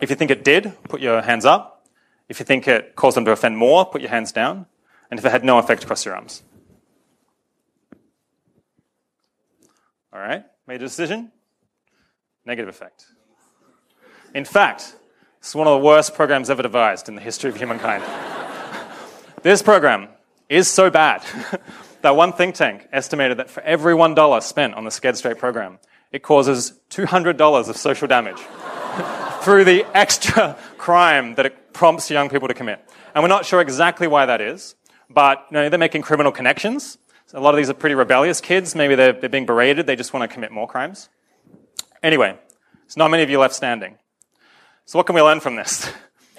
If 0.02 0.10
you 0.10 0.16
think 0.18 0.30
it 0.32 0.44
did, 0.44 0.74
put 0.84 1.00
your 1.00 1.22
hands 1.22 1.46
up. 1.46 1.88
If 2.28 2.40
you 2.40 2.46
think 2.46 2.68
it 2.68 2.96
caused 2.96 3.18
them 3.18 3.26
to 3.26 3.32
offend 3.32 3.58
more, 3.58 3.86
put 3.86 4.02
your 4.02 4.10
hands 4.10 4.32
down. 4.32 4.66
And 5.10 5.20
if 5.20 5.26
it 5.26 5.32
had 5.32 5.44
no 5.44 5.58
effect, 5.58 5.86
cross 5.88 6.06
your 6.06 6.16
arms. 6.16 6.44
All 10.14 10.20
right, 10.20 10.44
made 10.68 10.76
a 10.76 10.86
decision. 10.86 11.32
Negative 12.50 12.68
effect. 12.68 13.06
In 14.34 14.44
fact, 14.44 14.96
it's 15.38 15.54
one 15.54 15.68
of 15.68 15.80
the 15.80 15.86
worst 15.86 16.16
programs 16.16 16.50
ever 16.50 16.64
devised 16.64 17.08
in 17.08 17.14
the 17.14 17.22
history 17.22 17.52
of 17.52 17.56
humankind. 17.56 18.04
this 19.44 19.62
program 19.62 20.08
is 20.50 20.68
so 20.68 20.90
bad 20.90 21.24
that 22.02 22.16
one 22.16 22.34
think 22.34 22.56
tank 22.56 22.88
estimated 22.92 23.38
that 23.38 23.52
for 23.52 23.62
every 23.62 23.94
$1 23.94 24.42
spent 24.42 24.74
on 24.74 24.84
the 24.84 24.90
Scared 24.90 25.16
Straight 25.16 25.38
program, 25.38 25.78
it 26.12 26.24
causes 26.24 26.74
$200 26.90 27.70
of 27.70 27.78
social 27.78 28.08
damage 28.08 28.40
through 29.44 29.64
the 29.64 29.86
extra 29.96 30.58
crime 30.80 31.36
that 31.36 31.46
it 31.46 31.72
prompts 31.72 32.10
young 32.10 32.30
people 32.30 32.48
to 32.48 32.56
commit. 32.56 32.84
And 33.14 33.24
we're 33.24 33.28
not 33.28 33.46
sure 33.46 33.62
exactly 33.62 34.08
why 34.08 34.26
that 34.26 34.42
is, 34.42 34.74
but 35.08 35.46
you 35.52 35.54
know, 35.54 35.70
they're 35.70 35.78
making 35.78 36.02
criminal 36.02 36.32
connections. 36.32 36.98
So 37.28 37.38
a 37.38 37.42
lot 37.42 37.54
of 37.54 37.58
these 37.58 37.70
are 37.70 37.76
pretty 37.76 37.94
rebellious 37.94 38.42
kids. 38.42 38.74
Maybe 38.74 38.96
they're, 38.96 39.14
they're 39.14 39.30
being 39.30 39.46
berated. 39.46 39.86
They 39.86 39.96
just 39.96 40.14
want 40.14 40.28
to 40.28 40.34
commit 40.34 40.52
more 40.52 40.68
crimes. 40.68 41.10
Anyway, 42.02 42.38
there's 42.84 42.98
not 42.98 43.12
many 43.12 43.24
of 43.24 43.30
you 43.30 43.40
left 43.40 43.54
standing. 43.54 43.98
So 44.86 44.98
what 44.98 45.06
can 45.06 45.16
we 45.16 45.22
learn 45.22 45.40
from 45.40 45.56
this? 45.56 45.92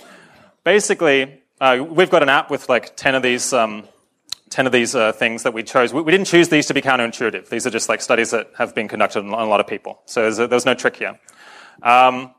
Basically, 0.64 1.42
uh, 1.60 1.84
we've 1.88 2.10
got 2.10 2.22
an 2.22 2.28
app 2.28 2.50
with 2.50 2.68
like 2.68 2.96
10 2.96 3.14
of 3.14 3.22
these, 3.22 3.52
um, 3.52 3.86
10 4.48 4.66
of 4.66 4.72
these 4.72 4.94
uh, 4.94 5.12
things 5.12 5.42
that 5.42 5.52
we 5.52 5.62
chose. 5.62 5.92
We, 5.92 6.02
we, 6.02 6.10
didn't 6.10 6.26
choose 6.26 6.48
these 6.48 6.66
to 6.66 6.74
be 6.74 6.80
counterintuitive. 6.80 7.48
These 7.48 7.66
are 7.66 7.70
just 7.70 7.88
like 7.88 8.00
studies 8.00 8.30
that 8.30 8.50
have 8.56 8.74
been 8.74 8.88
conducted 8.88 9.20
on, 9.20 9.28
a 9.28 9.44
lot 9.44 9.60
of 9.60 9.66
people. 9.66 10.00
So 10.06 10.22
there's, 10.22 10.38
a, 10.38 10.46
there's 10.46 10.66
no 10.66 10.74
trick 10.74 10.96
here. 10.96 11.18
Um, 11.82 12.34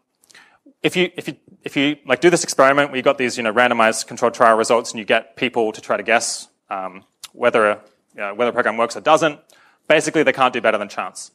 if 0.81 0.95
you, 0.95 1.11
if 1.15 1.27
you, 1.27 1.37
if 1.63 1.77
you 1.77 1.97
like 2.07 2.21
do 2.21 2.31
this 2.31 2.43
experiment 2.43 2.89
where 2.89 2.97
you 2.97 3.03
got 3.03 3.19
these, 3.19 3.37
you 3.37 3.43
know, 3.43 3.53
randomized 3.53 4.07
controlled 4.07 4.33
trial 4.33 4.57
results 4.57 4.91
and 4.91 4.99
you 4.99 5.05
get 5.05 5.35
people 5.35 5.71
to 5.71 5.79
try 5.81 5.95
to 5.95 6.03
guess, 6.03 6.47
um, 6.71 7.03
whether, 7.33 7.79
uh, 8.19 8.31
whether 8.31 8.49
a 8.49 8.53
program 8.53 8.77
works 8.77 8.97
or 8.97 9.01
doesn't, 9.01 9.39
basically 9.87 10.23
they 10.23 10.33
can't 10.33 10.53
do 10.53 10.61
better 10.61 10.79
than 10.79 10.89
chance. 10.89 11.31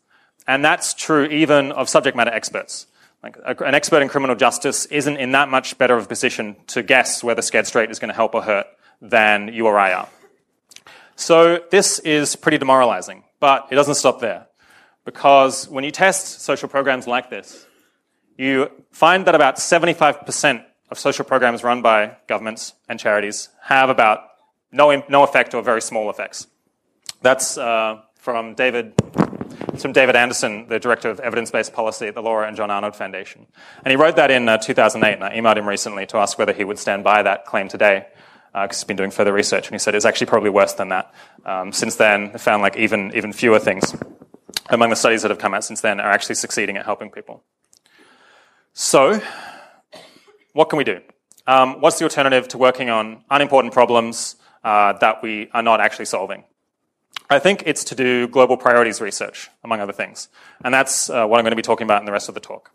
And 0.47 0.65
that's 0.65 0.95
true 0.95 1.25
even 1.27 1.73
of 1.73 1.89
subject 1.89 2.17
matter 2.17 2.31
experts. 2.31 2.87
Like 3.23 3.37
an 3.61 3.75
expert 3.75 4.03
in 4.03 4.09
criminal 4.09 4.37
justice 4.37 4.87
isn't 4.87 5.17
in 5.17 5.33
that 5.33 5.49
much 5.49 5.79
better 5.79 5.97
of 5.97 6.05
a 6.05 6.09
position 6.09 6.57
to 6.69 6.83
guess 6.83 7.25
whether 7.25 7.43
Scared 7.43 7.67
Straight 7.67 7.91
is 7.91 7.99
going 7.99 8.09
to 8.11 8.15
help 8.15 8.35
or 8.35 8.43
hurt 8.43 8.67
than 9.01 9.49
you 9.49 9.67
or 9.67 9.79
I 9.79 9.93
are. 9.93 10.09
So 11.17 11.61
this 11.71 11.99
is 12.01 12.37
pretty 12.37 12.59
demoralizing, 12.59 13.25
but 13.41 13.67
it 13.71 13.75
doesn't 13.75 13.97
stop 13.97 14.21
there. 14.21 14.47
Because 15.05 15.69
when 15.69 15.83
you 15.83 15.91
test 15.91 16.41
social 16.41 16.69
programs 16.69 17.07
like 17.07 17.31
this, 17.31 17.67
you 18.37 18.71
find 18.91 19.27
that 19.27 19.35
about 19.35 19.57
75% 19.57 20.65
of 20.91 20.99
social 20.99 21.25
programs 21.25 21.65
run 21.65 21.83
by 21.83 22.17
governments 22.29 22.75
and 22.89 23.01
charities 23.01 23.49
have 23.63 23.89
about 23.89 24.21
no, 24.71 25.03
no 25.09 25.23
effect 25.23 25.55
or 25.55 25.63
very 25.63 25.81
small 25.81 26.11
effects. 26.11 26.47
That's 27.23 27.57
uh, 27.57 28.03
from 28.17 28.55
David 28.55 28.95
it's 29.77 29.83
from 29.83 29.93
David 29.93 30.17
Anderson, 30.17 30.69
the 30.69 30.79
director 30.79 31.11
of 31.11 31.21
evidence-based 31.21 31.75
policy 31.75 32.07
at 32.07 32.15
the 32.15 32.23
Laura 32.23 32.49
and 32.49 32.57
John 32.57 32.71
Arnold 32.71 32.97
Foundation. 32.97 33.47
And 33.85 33.91
he 33.93 33.97
wrote 33.97 34.17
that 34.17 34.31
in 34.31 34.49
uh, 34.49 34.57
2008, 34.57 35.13
and 35.13 35.23
I 35.23 35.37
emailed 35.37 35.59
him 35.59 35.69
recently 35.69 36.07
to 36.07 36.17
ask 36.17 36.39
whether 36.39 36.55
he 36.55 36.65
would 36.65 36.79
stand 36.79 37.05
by 37.05 37.23
that 37.23 37.45
claim 37.45 37.69
today, 37.69 38.07
because 38.55 38.69
uh, 38.71 38.81
he's 38.81 38.85
been 38.85 38.97
doing 38.97 39.11
further 39.11 39.35
research, 39.35 39.67
and 39.67 39.75
he 39.75 39.79
said 39.79 39.95
it's 39.95 40.07
actually 40.07 40.29
probably 40.29 40.49
worse 40.49 40.73
than 40.73 40.89
that. 40.89 41.13
Um, 41.45 41.73
since 41.73 41.97
then, 41.97 42.33
they 42.33 42.39
found 42.39 42.63
like 42.63 42.79
even, 42.79 43.15
even 43.15 43.35
fewer 43.35 43.59
things 43.59 43.95
among 44.71 44.89
the 44.89 44.97
studies 44.97 45.21
that 45.21 45.31
have 45.31 45.39
come 45.39 45.53
out 45.53 45.63
since 45.63 45.83
then 45.83 46.01
are 46.01 46.11
actually 46.11 46.37
succeeding 46.37 46.79
at 46.79 46.87
helping 46.87 47.11
people. 47.11 47.45
So, 48.73 49.21
what 50.55 50.71
can 50.71 50.79
we 50.79 50.85
do? 50.85 51.03
Um, 51.47 51.83
what's 51.83 51.99
the 51.99 52.05
alternative 52.05 52.49
to 52.49 52.57
working 52.57 52.89
on 52.89 53.25
unimportant 53.31 53.75
problems 53.75 54.37
uh, 54.65 54.95
that 54.95 55.23
we 55.23 55.51
are 55.53 55.63
not 55.63 55.83
actually 55.83 56.07
solving? 56.07 56.45
I 57.29 57.39
think 57.41 57.65
it's 57.67 57.83
to 57.85 57.95
do 57.95 58.29
global 58.29 58.57
priorities 58.57 59.01
research, 59.01 59.51
among 59.65 59.81
other 59.81 59.93
things. 59.93 60.29
And 60.65 60.73
that's 60.73 61.11
uh, 61.11 61.27
what 61.27 61.39
I'm 61.39 61.45
going 61.45 61.51
to 61.51 61.57
be 61.57 61.63
talking 61.63 61.85
about 61.85 62.01
in 62.01 62.07
the 62.07 62.13
rest 62.13 62.29
of 62.29 62.35
the 62.35 62.41
talk. 62.41 62.71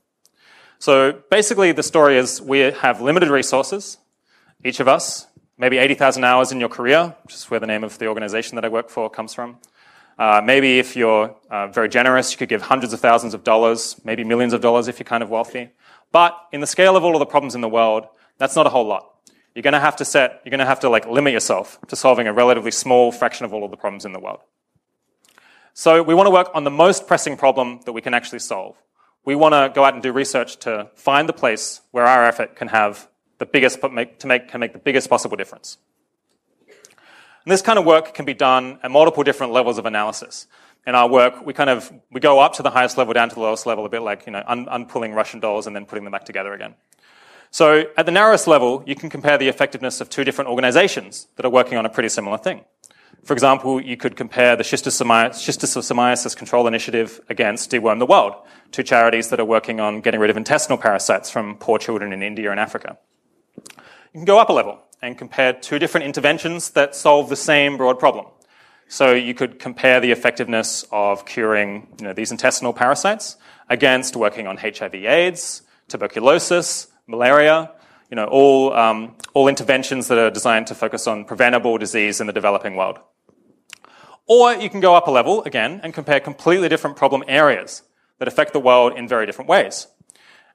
So 0.80 1.22
basically, 1.30 1.72
the 1.72 1.84
story 1.84 2.18
is 2.18 2.42
we 2.42 2.60
have 2.60 3.02
limited 3.02 3.30
resources, 3.30 3.98
each 4.66 4.80
of 4.80 4.88
us, 4.88 5.28
maybe 5.58 5.78
80,000 5.78 6.24
hours 6.24 6.52
in 6.52 6.60
your 6.60 6.70
career, 6.70 7.16
which 7.24 7.36
is 7.36 7.50
where 7.50 7.60
the 7.60 7.68
name 7.68 7.84
of 7.84 7.98
the 8.00 8.08
organization 8.08 8.56
that 8.56 8.66
I 8.66 8.68
work 8.68 8.90
for 8.90 9.10
comes 9.10 9.34
from. 9.34 9.58
Uh, 10.18 10.42
maybe 10.44 10.80
if 10.80 10.96
you're 10.96 11.36
uh, 11.50 11.68
very 11.68 11.88
generous, 11.88 12.32
you 12.32 12.38
could 12.38 12.50
give 12.50 12.64
hundreds 12.64 12.94
of 12.94 13.00
thousands 13.00 13.34
of 13.34 13.44
dollars, 13.44 13.96
maybe 14.04 14.24
millions 14.24 14.54
of 14.54 14.62
dollars 14.62 14.88
if 14.88 15.00
you're 15.00 15.06
kind 15.06 15.24
of 15.24 15.30
wealthy. 15.30 15.70
But 16.12 16.38
in 16.52 16.62
the 16.62 16.68
scale 16.68 16.98
of 16.98 17.04
all 17.04 17.16
of 17.16 17.20
the 17.20 17.26
problems 17.26 17.56
in 17.56 17.62
the 17.62 17.70
world, 17.70 18.08
that's 18.38 18.56
not 18.56 18.66
a 18.68 18.70
whole 18.70 18.86
lot. 18.86 19.11
You're 19.56 19.64
going 19.64 19.74
to 19.74 19.80
have 19.80 19.98
to 19.98 20.06
set, 20.06 20.42
you're 20.44 20.52
going 20.52 20.60
to 20.60 20.66
have 20.66 20.80
to 20.82 20.90
like 20.90 21.08
limit 21.08 21.34
yourself 21.34 21.80
to 21.88 21.96
solving 21.96 22.28
a 22.28 22.34
relatively 22.34 22.72
small 22.72 23.12
fraction 23.12 23.46
of 23.46 23.54
all 23.54 23.64
of 23.64 23.72
the 23.72 23.78
problems 23.78 24.06
in 24.06 24.14
the 24.14 24.20
world. 24.20 24.40
So 25.74 26.04
we 26.04 26.14
want 26.14 26.28
to 26.28 26.32
work 26.32 26.50
on 26.54 26.64
the 26.64 26.72
most 26.72 27.08
pressing 27.08 27.38
problem 27.38 27.80
that 27.86 27.94
we 27.94 28.02
can 28.02 28.14
actually 28.14 28.40
solve. 28.40 28.76
We 29.24 29.36
want 29.36 29.54
to 29.54 29.72
go 29.74 29.84
out 29.86 29.94
and 29.94 30.02
do 30.02 30.12
research 30.12 30.58
to 30.60 30.90
find 30.96 31.30
the 31.30 31.34
place 31.34 31.82
where 31.92 32.06
our 32.06 32.26
effort 32.26 32.56
can 32.56 32.70
have 32.70 33.08
the 33.38 33.46
biggest, 33.46 33.82
to 33.82 33.90
make, 33.90 34.20
can 34.20 34.60
make 34.60 34.74
the 34.74 34.80
biggest 34.80 35.10
possible 35.10 35.38
difference. 35.38 35.78
And 37.44 37.52
this 37.52 37.62
kind 37.62 37.80
of 37.80 37.86
work 37.86 38.14
can 38.14 38.26
be 38.26 38.34
done 38.34 38.80
at 38.84 38.92
multiple 38.92 39.24
different 39.24 39.54
levels 39.54 39.78
of 39.78 39.86
analysis. 39.86 40.48
In 40.86 40.96
our 40.96 41.08
work, 41.08 41.46
we 41.46 41.54
kind 41.54 41.70
of, 41.70 41.92
we 42.12 42.20
go 42.20 42.40
up 42.40 42.54
to 42.54 42.64
the 42.64 42.70
highest 42.72 42.98
level, 42.98 43.14
down 43.14 43.30
to 43.30 43.36
the 43.36 43.42
lowest 43.42 43.66
level, 43.66 43.86
a 43.86 43.90
bit 43.90 44.02
like, 44.02 44.26
you 44.26 44.32
know, 44.32 44.44
un- 44.46 44.68
unpulling 44.70 45.14
Russian 45.14 45.40
dolls 45.40 45.68
and 45.68 45.76
then 45.76 45.86
putting 45.86 46.04
them 46.04 46.12
back 46.12 46.26
together 46.26 46.54
again. 46.54 46.76
So 47.52 47.84
at 47.98 48.06
the 48.06 48.12
narrowest 48.14 48.48
level, 48.48 48.82
you 48.88 48.96
can 48.96 49.10
compare 49.10 49.38
the 49.38 49.50
effectiveness 49.50 50.00
of 50.00 50.10
two 50.10 50.24
different 50.24 50.50
organizations 50.50 51.28
that 51.36 51.46
are 51.46 51.50
working 51.50 51.78
on 51.78 51.86
a 51.86 51.90
pretty 51.90 52.08
similar 52.08 52.38
thing. 52.38 52.64
For 53.24 53.34
example, 53.34 53.82
you 53.82 53.98
could 53.98 54.16
compare 54.16 54.56
the 54.56 54.64
schistosomiasis 54.64 56.36
control 56.36 56.66
initiative 56.66 57.20
against 57.30 57.70
Deworm 57.70 58.00
the 58.00 58.06
World, 58.06 58.36
two 58.72 58.84
charities 58.84 59.30
that 59.30 59.40
are 59.40 59.46
working 59.46 59.80
on 59.80 60.00
getting 60.02 60.20
rid 60.20 60.30
of 60.30 60.38
intestinal 60.38 60.78
parasites 60.78 61.30
from 61.30 61.58
poor 61.58 61.78
children 61.78 62.14
in 62.14 62.24
India 62.24 62.50
and 62.50 62.60
Africa. 62.60 62.98
You 63.68 64.20
can 64.20 64.26
go 64.26 64.40
up 64.40 64.50
a 64.50 64.54
level 64.54 64.80
and 65.02 65.18
compare 65.18 65.52
two 65.54 65.78
different 65.78 66.06
interventions 66.06 66.72
that 66.72 66.96
solve 66.96 67.30
the 67.30 67.36
same 67.36 67.78
broad 67.78 68.00
problem. 68.00 68.28
So 68.88 69.12
you 69.14 69.34
could 69.34 69.60
compare 69.60 70.00
the 70.00 70.12
effectiveness 70.12 70.86
of 70.92 71.26
curing 71.26 71.88
you 72.00 72.06
know, 72.06 72.14
these 72.14 72.32
intestinal 72.32 72.74
parasites 72.74 73.36
against 73.70 74.16
working 74.16 74.48
on 74.48 74.58
HIV/AIDS, 74.58 75.62
tuberculosis, 75.88 76.88
malaria, 77.12 77.72
you 78.10 78.16
know, 78.16 78.26
all, 78.26 78.74
um, 78.74 79.16
all 79.34 79.48
interventions 79.48 80.08
that 80.08 80.18
are 80.18 80.30
designed 80.30 80.68
to 80.68 80.76
focus 80.76 81.08
on 81.08 81.26
preventable 81.26 81.78
disease 81.78 82.20
in 82.20 82.28
the 82.28 82.34
developing 82.34 82.76
world. 82.76 83.00
Or 84.28 84.54
you 84.54 84.70
can 84.70 84.80
go 84.80 84.96
up 84.96 85.08
a 85.08 85.12
level 85.12 85.44
again 85.44 85.82
and 85.84 85.94
compare 85.94 86.20
completely 86.20 86.70
different 86.70 86.98
problem 86.98 87.24
areas 87.28 87.84
that 88.20 88.28
affect 88.28 88.54
the 88.54 88.60
world 88.60 88.98
in 88.98 89.08
very 89.08 89.26
different 89.26 89.50
ways. 89.50 89.88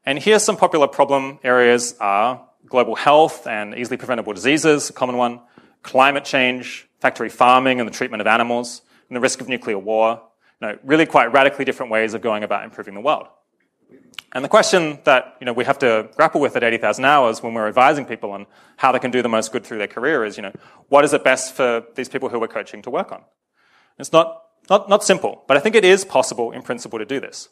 And 0.05 0.19
here 0.19 0.39
some 0.39 0.57
popular 0.57 0.87
problem 0.87 1.39
areas 1.43 1.95
are 2.01 2.47
global 2.67 2.95
health 2.95 3.47
and 3.47 3.75
easily 3.75 3.97
preventable 3.97 4.33
diseases, 4.33 4.91
a 4.91 4.93
common 4.93 5.17
one, 5.17 5.41
climate 5.83 6.25
change, 6.25 6.89
factory 7.01 7.29
farming 7.29 7.81
and 7.81 7.89
the 7.89 7.93
treatment 7.93 8.21
of 8.21 8.27
animals, 8.27 8.83
and 9.09 9.17
the 9.17 9.21
risk 9.21 9.41
of 9.41 9.49
nuclear 9.49 9.79
war. 9.79 10.23
You 10.61 10.69
know, 10.69 10.79
really 10.85 11.07
quite 11.07 11.33
radically 11.33 11.65
different 11.65 11.93
ways 11.93 12.15
of 12.15 12.23
going 12.23 12.43
about 12.45 12.65
improving 12.65 12.95
the 12.95 13.01
world. 13.01 13.27
And 14.33 14.45
the 14.45 14.49
question 14.49 14.99
that 15.05 15.37
you 15.41 15.47
know, 15.47 15.53
we 15.53 15.65
have 15.65 15.79
to 15.79 16.11
grapple 16.15 16.41
with 16.41 16.57
at 16.57 16.63
80,000 16.63 17.05
hours 17.05 17.43
when 17.43 17.55
we're 17.55 17.69
advising 17.69 18.05
people 18.05 18.33
on 18.33 18.47
how 18.77 18.93
they 18.93 18.99
can 18.99 19.11
do 19.11 19.23
the 19.23 19.29
most 19.29 19.51
good 19.51 19.65
through 19.65 19.79
their 19.79 19.87
career 19.87 20.25
is, 20.25 20.37
you 20.37 20.43
know, 20.43 20.53
what 20.89 21.05
is 21.05 21.15
it 21.15 21.25
best 21.25 21.55
for 21.55 21.85
these 21.95 22.09
people 22.09 22.29
who 22.29 22.39
we're 22.39 22.49
coaching 22.49 22.83
to 22.83 22.91
work 22.91 23.13
on? 23.13 23.23
It's 23.99 24.13
not, 24.13 24.43
not, 24.69 24.89
not 24.89 25.05
simple, 25.05 25.43
but 25.49 25.57
I 25.57 25.61
think 25.61 25.75
it 25.75 25.85
is 25.85 26.05
possible 26.05 26.53
in 26.53 26.63
principle 26.63 26.99
to 26.99 27.07
do 27.07 27.19
this. 27.19 27.49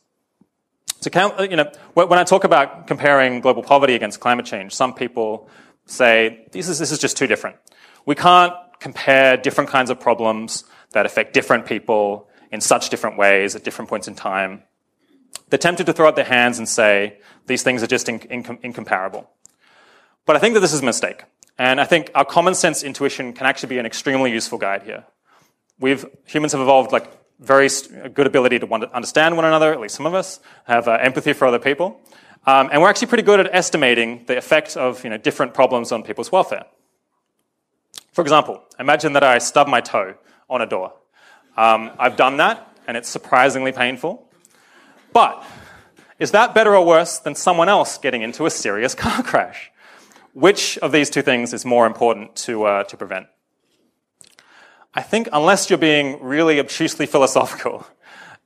To 1.00 1.10
count, 1.10 1.40
uh, 1.40 1.44
you 1.44 1.56
know, 1.56 1.70
when 1.94 2.18
I 2.18 2.24
talk 2.24 2.44
about 2.44 2.86
comparing 2.86 3.40
global 3.40 3.62
poverty 3.62 3.94
against 3.94 4.20
climate 4.20 4.46
change, 4.46 4.74
some 4.74 4.94
people 4.94 5.48
say 5.86 6.46
this 6.52 6.68
is, 6.68 6.78
this 6.78 6.92
is 6.92 6.98
just 6.98 7.16
too 7.16 7.26
different. 7.26 7.56
We 8.04 8.14
can't 8.14 8.52
compare 8.80 9.36
different 9.36 9.70
kinds 9.70 9.90
of 9.90 9.98
problems 9.98 10.64
that 10.92 11.06
affect 11.06 11.32
different 11.32 11.66
people 11.66 12.28
in 12.52 12.60
such 12.60 12.90
different 12.90 13.16
ways 13.16 13.56
at 13.56 13.64
different 13.64 13.88
points 13.88 14.06
in 14.08 14.14
time. 14.14 14.64
They're 15.48 15.58
tempted 15.58 15.86
to 15.86 15.92
throw 15.92 16.08
up 16.08 16.16
their 16.16 16.24
hands 16.24 16.58
and 16.58 16.68
say 16.68 17.18
these 17.46 17.62
things 17.62 17.82
are 17.82 17.86
just 17.86 18.08
incomparable. 18.08 19.30
But 20.26 20.36
I 20.36 20.38
think 20.38 20.54
that 20.54 20.60
this 20.60 20.72
is 20.72 20.80
a 20.80 20.84
mistake. 20.84 21.24
And 21.58 21.80
I 21.80 21.84
think 21.84 22.10
our 22.14 22.24
common 22.24 22.54
sense 22.54 22.82
intuition 22.82 23.32
can 23.32 23.46
actually 23.46 23.68
be 23.68 23.78
an 23.78 23.86
extremely 23.86 24.32
useful 24.32 24.58
guide 24.58 24.82
here. 24.82 25.04
We've, 25.78 26.04
humans 26.26 26.52
have 26.52 26.60
evolved 26.60 26.92
like 26.92 27.08
very 27.40 27.68
good 28.12 28.26
ability 28.26 28.58
to 28.60 28.72
understand 28.94 29.36
one 29.36 29.44
another, 29.44 29.72
at 29.72 29.80
least 29.80 29.94
some 29.94 30.06
of 30.06 30.14
us, 30.14 30.40
have 30.64 30.88
uh, 30.88 30.92
empathy 31.00 31.32
for 31.32 31.46
other 31.46 31.58
people. 31.58 32.00
Um, 32.46 32.68
and 32.72 32.82
we're 32.82 32.88
actually 32.88 33.08
pretty 33.08 33.22
good 33.22 33.40
at 33.40 33.54
estimating 33.54 34.24
the 34.26 34.36
effect 34.36 34.76
of 34.76 35.02
you 35.04 35.10
know, 35.10 35.16
different 35.16 35.54
problems 35.54 35.92
on 35.92 36.02
people's 36.02 36.30
welfare. 36.30 36.64
For 38.12 38.20
example, 38.22 38.62
imagine 38.78 39.14
that 39.14 39.24
I 39.24 39.38
stub 39.38 39.66
my 39.66 39.80
toe 39.80 40.14
on 40.48 40.60
a 40.60 40.66
door. 40.66 40.92
Um, 41.56 41.90
I've 41.98 42.16
done 42.16 42.36
that, 42.38 42.68
and 42.86 42.96
it's 42.96 43.08
surprisingly 43.08 43.72
painful. 43.72 44.28
But 45.14 45.42
is 46.18 46.32
that 46.32 46.54
better 46.54 46.76
or 46.76 46.84
worse 46.84 47.18
than 47.18 47.34
someone 47.34 47.70
else 47.70 47.96
getting 47.96 48.20
into 48.20 48.44
a 48.44 48.50
serious 48.50 48.94
car 49.06 49.22
crash? 49.22 49.70
Which 50.34 50.76
of 50.78 50.92
these 50.92 51.08
two 51.08 51.22
things 51.22 51.54
is 51.54 51.64
more 51.64 51.86
important 51.86 52.36
to, 52.36 52.64
uh, 52.64 52.84
to 52.84 52.96
prevent? 52.98 53.28
I 54.92 55.00
think 55.00 55.28
unless 55.32 55.70
you're 55.70 55.78
being 55.78 56.22
really 56.22 56.58
obtusely 56.58 57.06
philosophical, 57.14 57.86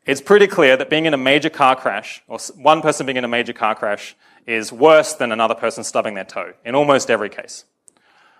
it's 0.06 0.20
pretty 0.20 0.46
clear 0.46 0.76
that 0.76 0.88
being 0.88 1.06
in 1.06 1.14
a 1.14 1.18
major 1.18 1.50
car 1.50 1.74
crash, 1.74 2.22
or 2.28 2.38
one 2.56 2.82
person 2.82 3.06
being 3.06 3.16
in 3.16 3.24
a 3.24 3.28
major 3.28 3.52
car 3.52 3.74
crash, 3.74 4.14
is 4.46 4.72
worse 4.72 5.14
than 5.14 5.32
another 5.32 5.54
person 5.54 5.84
stubbing 5.84 6.14
their 6.14 6.24
toe 6.24 6.52
in 6.64 6.74
almost 6.74 7.10
every 7.10 7.28
case. 7.28 7.64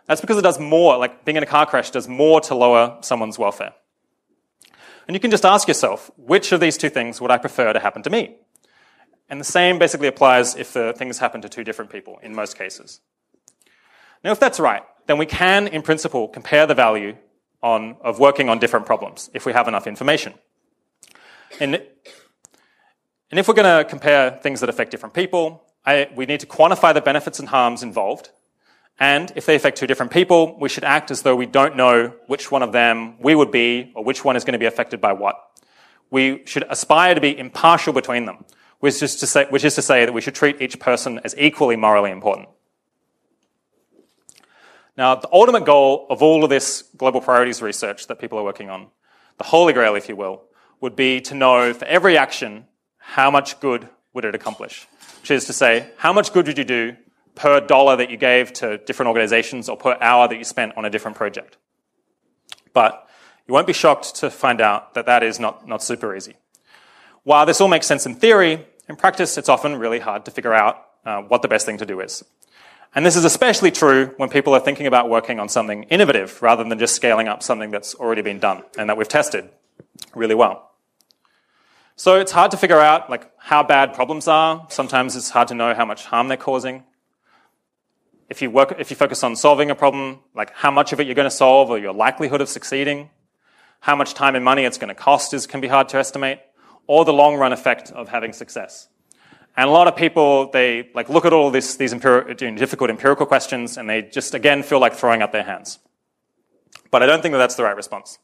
That's 0.06 0.22
because 0.22 0.38
it 0.38 0.42
does 0.42 0.58
more, 0.58 0.96
like 0.96 1.24
being 1.24 1.36
in 1.36 1.42
a 1.42 1.46
car 1.46 1.66
crash 1.66 1.90
does 1.90 2.08
more 2.08 2.40
to 2.42 2.54
lower 2.54 2.96
someone's 3.02 3.38
welfare. 3.38 3.74
And 5.08 5.14
you 5.14 5.20
can 5.20 5.30
just 5.30 5.46
ask 5.46 5.66
yourself, 5.66 6.10
which 6.16 6.52
of 6.52 6.60
these 6.60 6.76
two 6.76 6.90
things 6.90 7.18
would 7.20 7.30
I 7.30 7.38
prefer 7.38 7.72
to 7.72 7.80
happen 7.80 8.02
to 8.02 8.10
me? 8.10 8.36
And 9.30 9.40
the 9.40 9.44
same 9.44 9.78
basically 9.78 10.06
applies 10.06 10.54
if 10.54 10.74
the 10.74 10.92
things 10.92 11.18
happen 11.18 11.40
to 11.40 11.48
two 11.48 11.64
different 11.64 11.90
people 11.90 12.18
in 12.22 12.34
most 12.34 12.58
cases. 12.58 13.00
Now, 14.22 14.32
if 14.32 14.38
that's 14.38 14.60
right, 14.60 14.82
then 15.06 15.16
we 15.16 15.24
can, 15.26 15.66
in 15.66 15.80
principle, 15.80 16.28
compare 16.28 16.66
the 16.66 16.74
value 16.74 17.16
on, 17.62 17.96
of 18.02 18.18
working 18.18 18.50
on 18.50 18.58
different 18.58 18.84
problems 18.84 19.30
if 19.32 19.46
we 19.46 19.52
have 19.54 19.66
enough 19.66 19.86
information. 19.86 20.34
And, 21.58 21.76
and 23.30 23.40
if 23.40 23.48
we're 23.48 23.54
going 23.54 23.84
to 23.84 23.88
compare 23.88 24.38
things 24.42 24.60
that 24.60 24.68
affect 24.68 24.90
different 24.90 25.14
people, 25.14 25.64
I, 25.86 26.10
we 26.14 26.26
need 26.26 26.40
to 26.40 26.46
quantify 26.46 26.92
the 26.92 27.00
benefits 27.00 27.38
and 27.38 27.48
harms 27.48 27.82
involved. 27.82 28.30
And 29.00 29.32
if 29.36 29.46
they 29.46 29.54
affect 29.54 29.78
two 29.78 29.86
different 29.86 30.10
people, 30.10 30.56
we 30.58 30.68
should 30.68 30.84
act 30.84 31.10
as 31.10 31.22
though 31.22 31.36
we 31.36 31.46
don't 31.46 31.76
know 31.76 32.14
which 32.26 32.50
one 32.50 32.62
of 32.62 32.72
them 32.72 33.20
we 33.20 33.34
would 33.34 33.52
be 33.52 33.92
or 33.94 34.02
which 34.02 34.24
one 34.24 34.34
is 34.34 34.44
going 34.44 34.54
to 34.54 34.58
be 34.58 34.66
affected 34.66 35.00
by 35.00 35.12
what. 35.12 35.36
We 36.10 36.42
should 36.46 36.64
aspire 36.68 37.14
to 37.14 37.20
be 37.20 37.38
impartial 37.38 37.92
between 37.92 38.24
them, 38.24 38.44
which 38.80 39.02
is 39.02 39.16
to 39.16 39.26
say, 39.26 39.46
which 39.50 39.64
is 39.64 39.76
to 39.76 39.82
say 39.82 40.04
that 40.04 40.12
we 40.12 40.20
should 40.20 40.34
treat 40.34 40.60
each 40.60 40.80
person 40.80 41.20
as 41.22 41.34
equally 41.38 41.76
morally 41.76 42.10
important. 42.10 42.48
Now, 44.96 45.14
the 45.14 45.28
ultimate 45.32 45.64
goal 45.64 46.08
of 46.10 46.22
all 46.22 46.42
of 46.42 46.50
this 46.50 46.82
global 46.96 47.20
priorities 47.20 47.62
research 47.62 48.08
that 48.08 48.18
people 48.18 48.36
are 48.36 48.42
working 48.42 48.68
on, 48.68 48.88
the 49.36 49.44
holy 49.44 49.72
grail, 49.72 49.94
if 49.94 50.08
you 50.08 50.16
will, 50.16 50.42
would 50.80 50.96
be 50.96 51.20
to 51.20 51.34
know 51.34 51.72
for 51.72 51.84
every 51.84 52.18
action 52.18 52.66
how 52.98 53.30
much 53.30 53.60
good 53.60 53.88
would 54.12 54.24
it 54.24 54.34
accomplish. 54.34 54.88
Which 55.20 55.30
is 55.30 55.44
to 55.44 55.52
say, 55.52 55.88
how 55.98 56.12
much 56.12 56.32
good 56.32 56.48
would 56.48 56.58
you 56.58 56.64
do 56.64 56.96
per 57.38 57.60
dollar 57.60 57.96
that 57.96 58.10
you 58.10 58.16
gave 58.16 58.52
to 58.54 58.78
different 58.78 59.08
organizations 59.08 59.68
or 59.68 59.76
per 59.76 59.96
hour 60.00 60.26
that 60.28 60.36
you 60.36 60.44
spent 60.44 60.76
on 60.76 60.84
a 60.84 60.90
different 60.90 61.16
project? 61.16 61.56
But 62.72 63.08
you 63.46 63.54
won't 63.54 63.66
be 63.66 63.72
shocked 63.72 64.16
to 64.16 64.30
find 64.30 64.60
out 64.60 64.94
that 64.94 65.06
that 65.06 65.22
is 65.22 65.38
not, 65.38 65.66
not 65.66 65.82
super 65.82 66.14
easy. 66.14 66.34
While 67.22 67.46
this 67.46 67.60
all 67.60 67.68
makes 67.68 67.86
sense 67.86 68.04
in 68.06 68.16
theory, 68.16 68.66
in 68.88 68.96
practice, 68.96 69.38
it's 69.38 69.48
often 69.48 69.76
really 69.76 70.00
hard 70.00 70.24
to 70.24 70.30
figure 70.30 70.52
out 70.52 70.84
uh, 71.06 71.22
what 71.22 71.42
the 71.42 71.48
best 71.48 71.64
thing 71.64 71.78
to 71.78 71.86
do 71.86 72.00
is. 72.00 72.24
And 72.94 73.06
this 73.06 73.16
is 73.16 73.24
especially 73.24 73.70
true 73.70 74.14
when 74.16 74.30
people 74.30 74.54
are 74.54 74.60
thinking 74.60 74.86
about 74.86 75.08
working 75.08 75.38
on 75.38 75.48
something 75.48 75.84
innovative 75.84 76.42
rather 76.42 76.64
than 76.64 76.78
just 76.78 76.96
scaling 76.96 77.28
up 77.28 77.42
something 77.42 77.70
that's 77.70 77.94
already 77.94 78.22
been 78.22 78.40
done 78.40 78.64
and 78.76 78.88
that 78.90 78.96
we've 78.96 79.08
tested 79.08 79.48
really 80.14 80.34
well. 80.34 80.72
So 81.96 82.18
it's 82.18 82.32
hard 82.32 82.50
to 82.52 82.56
figure 82.56 82.80
out 82.80 83.10
like 83.10 83.30
how 83.38 83.62
bad 83.62 83.92
problems 83.94 84.26
are. 84.26 84.66
Sometimes 84.70 85.16
it's 85.16 85.30
hard 85.30 85.48
to 85.48 85.54
know 85.54 85.74
how 85.74 85.84
much 85.84 86.06
harm 86.06 86.28
they're 86.28 86.36
causing. 86.36 86.84
If 88.28 88.42
you 88.42 88.50
work, 88.50 88.74
if 88.78 88.90
you 88.90 88.96
focus 88.96 89.24
on 89.24 89.36
solving 89.36 89.70
a 89.70 89.74
problem, 89.74 90.20
like 90.34 90.52
how 90.54 90.70
much 90.70 90.92
of 90.92 91.00
it 91.00 91.06
you're 91.06 91.14
going 91.14 91.26
to 91.26 91.30
solve 91.34 91.70
or 91.70 91.78
your 91.78 91.94
likelihood 91.94 92.40
of 92.40 92.48
succeeding, 92.48 93.10
how 93.80 93.96
much 93.96 94.14
time 94.14 94.34
and 94.34 94.44
money 94.44 94.64
it's 94.64 94.78
going 94.78 94.88
to 94.88 94.94
cost 94.94 95.32
is, 95.32 95.46
can 95.46 95.60
be 95.60 95.68
hard 95.68 95.88
to 95.90 95.96
estimate, 95.96 96.40
or 96.86 97.04
the 97.04 97.12
long 97.12 97.36
run 97.36 97.52
effect 97.52 97.90
of 97.92 98.08
having 98.08 98.32
success. 98.32 98.88
And 99.56 99.68
a 99.68 99.72
lot 99.72 99.88
of 99.88 99.96
people, 99.96 100.50
they 100.50 100.90
like 100.94 101.08
look 101.08 101.24
at 101.24 101.32
all 101.32 101.50
this, 101.50 101.76
these 101.76 101.92
difficult 101.92 102.90
empirical 102.90 103.26
questions 103.26 103.76
and 103.76 103.88
they 103.88 104.02
just 104.02 104.34
again 104.34 104.62
feel 104.62 104.78
like 104.78 104.94
throwing 104.94 105.22
up 105.22 105.32
their 105.32 105.42
hands. 105.42 105.78
But 106.90 107.02
I 107.02 107.06
don't 107.06 107.22
think 107.22 107.32
that 107.32 107.38
that's 107.38 107.56
the 107.56 107.64
right 107.64 107.76
response. 107.76 108.18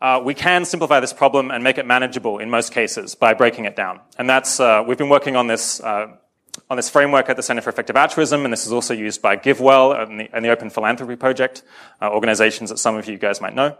Uh, 0.00 0.20
we 0.22 0.34
can 0.34 0.64
simplify 0.66 1.00
this 1.00 1.12
problem 1.12 1.50
and 1.50 1.64
make 1.64 1.78
it 1.78 1.86
manageable 1.86 2.38
in 2.38 2.50
most 2.50 2.70
cases 2.72 3.14
by 3.14 3.32
breaking 3.32 3.64
it 3.64 3.76
down. 3.76 4.00
And 4.18 4.28
that's, 4.28 4.60
uh, 4.60 4.84
we've 4.86 4.98
been 4.98 5.08
working 5.08 5.36
on 5.36 5.46
this, 5.46 5.80
uh, 5.80 6.08
on 6.70 6.76
this 6.76 6.90
framework 6.90 7.28
at 7.28 7.36
the 7.36 7.42
Center 7.42 7.62
for 7.62 7.70
Effective 7.70 7.96
Altruism, 7.96 8.44
and 8.44 8.52
this 8.52 8.66
is 8.66 8.72
also 8.72 8.94
used 8.94 9.22
by 9.22 9.36
GiveWell 9.36 10.02
and 10.02 10.20
the, 10.20 10.28
and 10.32 10.44
the 10.44 10.50
Open 10.50 10.70
Philanthropy 10.70 11.16
Project, 11.16 11.62
uh, 12.00 12.10
organizations 12.10 12.70
that 12.70 12.78
some 12.78 12.96
of 12.96 13.08
you 13.08 13.18
guys 13.18 13.40
might 13.40 13.54
know. 13.54 13.76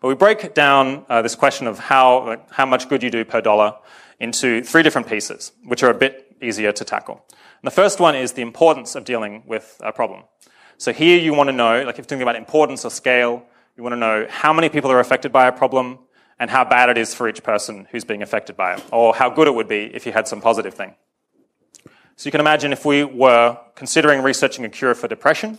But 0.00 0.08
we 0.08 0.14
break 0.14 0.54
down 0.54 1.06
uh, 1.08 1.22
this 1.22 1.34
question 1.34 1.66
of 1.66 1.78
how, 1.78 2.26
like, 2.26 2.50
how 2.50 2.66
much 2.66 2.88
good 2.88 3.02
you 3.02 3.10
do 3.10 3.24
per 3.24 3.40
dollar 3.40 3.76
into 4.18 4.62
three 4.62 4.82
different 4.82 5.08
pieces, 5.08 5.52
which 5.64 5.82
are 5.82 5.90
a 5.90 5.94
bit 5.94 6.36
easier 6.40 6.72
to 6.72 6.84
tackle. 6.84 7.24
And 7.30 7.64
the 7.64 7.70
first 7.70 8.00
one 8.00 8.16
is 8.16 8.32
the 8.32 8.42
importance 8.42 8.94
of 8.94 9.04
dealing 9.04 9.44
with 9.46 9.80
a 9.80 9.92
problem. 9.92 10.24
So 10.78 10.92
here 10.92 11.18
you 11.18 11.34
want 11.34 11.48
to 11.48 11.52
know, 11.52 11.84
like 11.84 11.94
if 11.94 11.98
you're 11.98 12.04
thinking 12.04 12.22
about 12.22 12.36
importance 12.36 12.84
or 12.84 12.90
scale, 12.90 13.44
you 13.76 13.82
want 13.82 13.92
to 13.92 13.98
know 13.98 14.26
how 14.28 14.52
many 14.52 14.68
people 14.68 14.90
are 14.90 15.00
affected 15.00 15.30
by 15.30 15.46
a 15.46 15.52
problem 15.52 16.00
and 16.38 16.50
how 16.50 16.64
bad 16.64 16.88
it 16.88 16.98
is 16.98 17.14
for 17.14 17.28
each 17.28 17.42
person 17.44 17.86
who's 17.92 18.04
being 18.04 18.22
affected 18.22 18.56
by 18.56 18.74
it, 18.74 18.84
or 18.90 19.14
how 19.14 19.30
good 19.30 19.46
it 19.46 19.54
would 19.54 19.68
be 19.68 19.90
if 19.94 20.06
you 20.06 20.12
had 20.12 20.26
some 20.26 20.40
positive 20.40 20.74
thing. 20.74 20.94
So 22.16 22.26
you 22.26 22.30
can 22.30 22.40
imagine 22.40 22.72
if 22.72 22.84
we 22.84 23.04
were 23.04 23.58
considering 23.74 24.22
researching 24.22 24.64
a 24.64 24.68
cure 24.68 24.94
for 24.94 25.08
depression, 25.08 25.58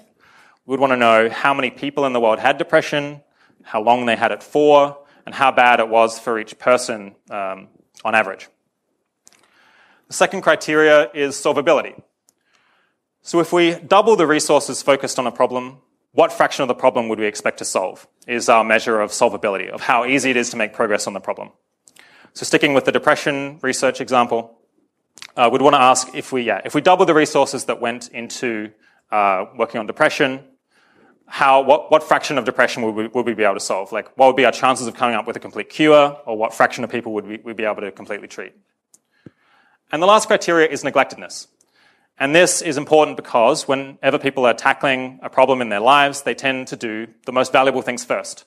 we 0.65 0.71
would 0.71 0.79
want 0.79 0.91
to 0.91 0.97
know 0.97 1.29
how 1.29 1.53
many 1.53 1.69
people 1.69 2.05
in 2.05 2.13
the 2.13 2.19
world 2.19 2.39
had 2.39 2.57
depression, 2.57 3.21
how 3.63 3.81
long 3.81 4.05
they 4.05 4.15
had 4.15 4.31
it 4.31 4.41
for, 4.41 4.97
and 5.25 5.35
how 5.35 5.51
bad 5.51 5.79
it 5.79 5.89
was 5.89 6.19
for 6.19 6.39
each 6.39 6.57
person 6.59 7.15
um, 7.29 7.67
on 8.05 8.15
average. 8.15 8.47
The 10.07 10.13
second 10.13 10.41
criteria 10.41 11.09
is 11.13 11.35
solvability. 11.35 12.01
So 13.21 13.39
if 13.39 13.51
we 13.51 13.75
double 13.75 14.15
the 14.15 14.27
resources 14.27 14.81
focused 14.81 15.17
on 15.17 15.27
a 15.27 15.31
problem, 15.31 15.79
what 16.11 16.31
fraction 16.31 16.61
of 16.61 16.67
the 16.67 16.75
problem 16.75 17.09
would 17.09 17.19
we 17.19 17.25
expect 17.25 17.57
to 17.59 17.65
solve 17.65 18.07
is 18.27 18.47
our 18.47 18.63
measure 18.63 19.01
of 19.01 19.11
solvability, 19.11 19.69
of 19.69 19.81
how 19.81 20.05
easy 20.05 20.29
it 20.29 20.37
is 20.37 20.49
to 20.51 20.57
make 20.57 20.73
progress 20.73 21.07
on 21.07 21.13
the 21.13 21.19
problem. 21.19 21.49
So 22.33 22.45
sticking 22.45 22.73
with 22.73 22.85
the 22.85 22.91
depression 22.91 23.59
research 23.61 24.01
example, 24.01 24.57
uh, 25.35 25.49
we'd 25.51 25.61
want 25.61 25.73
to 25.75 25.81
ask 25.81 26.13
if 26.13 26.31
we, 26.31 26.43
yeah, 26.43 26.61
if 26.63 26.75
we 26.75 26.81
double 26.81 27.05
the 27.05 27.13
resources 27.13 27.65
that 27.65 27.81
went 27.81 28.09
into 28.09 28.71
uh, 29.11 29.45
working 29.57 29.79
on 29.79 29.87
depression, 29.87 30.43
how, 31.25 31.61
what, 31.61 31.89
what 31.91 32.03
fraction 32.03 32.37
of 32.37 32.45
depression 32.45 32.83
would 32.83 32.95
we, 32.95 33.07
would 33.07 33.25
we 33.25 33.33
be 33.33 33.43
able 33.43 33.55
to 33.55 33.59
solve? 33.59 33.91
Like, 33.91 34.15
what 34.17 34.27
would 34.27 34.35
be 34.35 34.45
our 34.45 34.51
chances 34.51 34.87
of 34.87 34.95
coming 34.95 35.15
up 35.15 35.25
with 35.25 35.35
a 35.35 35.39
complete 35.39 35.69
cure, 35.69 36.17
or 36.25 36.37
what 36.37 36.53
fraction 36.53 36.83
of 36.83 36.91
people 36.91 37.13
would 37.13 37.25
we, 37.25 37.53
be 37.53 37.63
able 37.63 37.81
to 37.81 37.91
completely 37.91 38.27
treat? 38.27 38.53
And 39.91 40.01
the 40.01 40.07
last 40.07 40.27
criteria 40.27 40.67
is 40.67 40.83
neglectedness. 40.83 41.47
And 42.19 42.35
this 42.35 42.61
is 42.61 42.77
important 42.77 43.17
because 43.17 43.67
whenever 43.67 44.19
people 44.19 44.45
are 44.45 44.53
tackling 44.53 45.19
a 45.23 45.29
problem 45.29 45.61
in 45.61 45.69
their 45.69 45.79
lives, 45.79 46.21
they 46.21 46.35
tend 46.35 46.67
to 46.67 46.75
do 46.75 47.07
the 47.25 47.31
most 47.31 47.51
valuable 47.51 47.81
things 47.81 48.05
first. 48.05 48.45